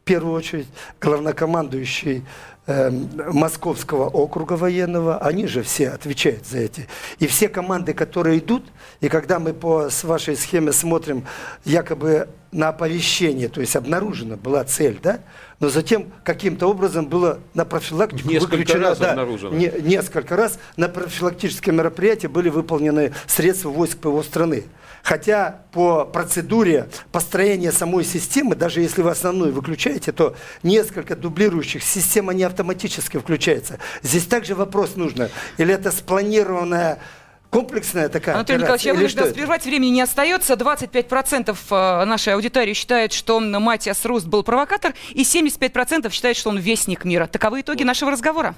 в 0.00 0.04
первую 0.04 0.34
очередь, 0.34 0.68
главнокомандующий 1.00 2.24
э, 2.68 2.90
Московского 3.32 4.08
округа 4.08 4.52
военного, 4.52 5.18
они 5.18 5.48
же 5.48 5.64
все 5.64 5.88
отвечают 5.88 6.46
за 6.46 6.58
эти. 6.58 6.86
И 7.18 7.26
все 7.26 7.48
команды, 7.48 7.94
которые 7.94 8.38
идут, 8.38 8.64
и 9.00 9.08
когда 9.08 9.40
мы 9.40 9.52
по 9.52 9.90
с 9.90 10.04
вашей 10.04 10.36
схеме 10.36 10.70
смотрим 10.70 11.26
якобы 11.64 12.28
на 12.52 12.68
оповещение, 12.68 13.48
то 13.48 13.60
есть 13.60 13.76
обнаружена 13.76 14.36
была 14.36 14.64
цель, 14.64 14.98
да, 15.02 15.20
но 15.60 15.68
затем 15.68 16.12
каким-то 16.24 16.66
образом 16.66 17.06
было 17.06 17.38
на 17.54 17.64
профилактику 17.64 18.28
несколько 18.28 18.56
выключено, 18.56 18.80
раз 18.88 18.98
да, 18.98 19.10
обнаружено. 19.10 19.56
Не, 19.56 19.72
несколько 19.80 20.36
раз 20.36 20.58
на 20.76 20.88
профилактические 20.88 21.74
мероприятия 21.74 22.28
были 22.28 22.48
выполнены 22.48 23.12
средства 23.26 23.68
войск 23.68 23.98
ПВО 23.98 24.22
страны. 24.22 24.64
Хотя 25.02 25.62
по 25.72 26.04
процедуре 26.04 26.88
построения 27.10 27.72
самой 27.72 28.04
системы, 28.04 28.54
даже 28.54 28.80
если 28.80 29.00
вы 29.00 29.10
основную 29.10 29.52
выключаете, 29.52 30.12
то 30.12 30.36
несколько 30.62 31.16
дублирующих 31.16 31.82
систем, 31.82 32.28
они 32.28 32.42
автоматически 32.42 33.18
включаются. 33.18 33.78
Здесь 34.02 34.26
также 34.26 34.54
вопрос 34.54 34.96
нужно. 34.96 35.30
Или 35.56 35.72
это 35.72 35.90
спланированная 35.90 36.98
комплексная 37.50 38.08
такая 38.08 38.36
Анатолий 38.36 38.60
Николаевич, 38.60 38.86
я 38.86 38.94
вынужден 38.94 39.34
прервать, 39.34 39.64
времени 39.64 39.90
не 39.90 40.02
остается. 40.02 40.54
25% 40.54 41.56
э, 41.70 42.04
нашей 42.04 42.34
аудитории 42.34 42.74
считает, 42.74 43.12
что 43.12 43.40
Матиас 43.40 44.04
Руст 44.04 44.26
был 44.26 44.42
провокатор, 44.42 44.94
и 45.10 45.22
75% 45.22 46.10
считает, 46.10 46.36
что 46.36 46.50
он 46.50 46.58
вестник 46.58 47.04
мира. 47.04 47.26
Таковы 47.26 47.60
итоги 47.60 47.82
нашего 47.82 48.10
разговора. 48.10 48.54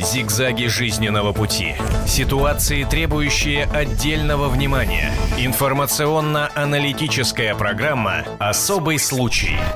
Зигзаги 0.00 0.66
жизненного 0.66 1.32
пути. 1.32 1.74
Ситуации, 2.06 2.84
требующие 2.84 3.64
отдельного 3.66 4.48
внимания. 4.48 5.12
Информационно-аналитическая 5.38 7.54
программа 7.54 8.24
«Особый 8.38 8.98
случай». 8.98 9.58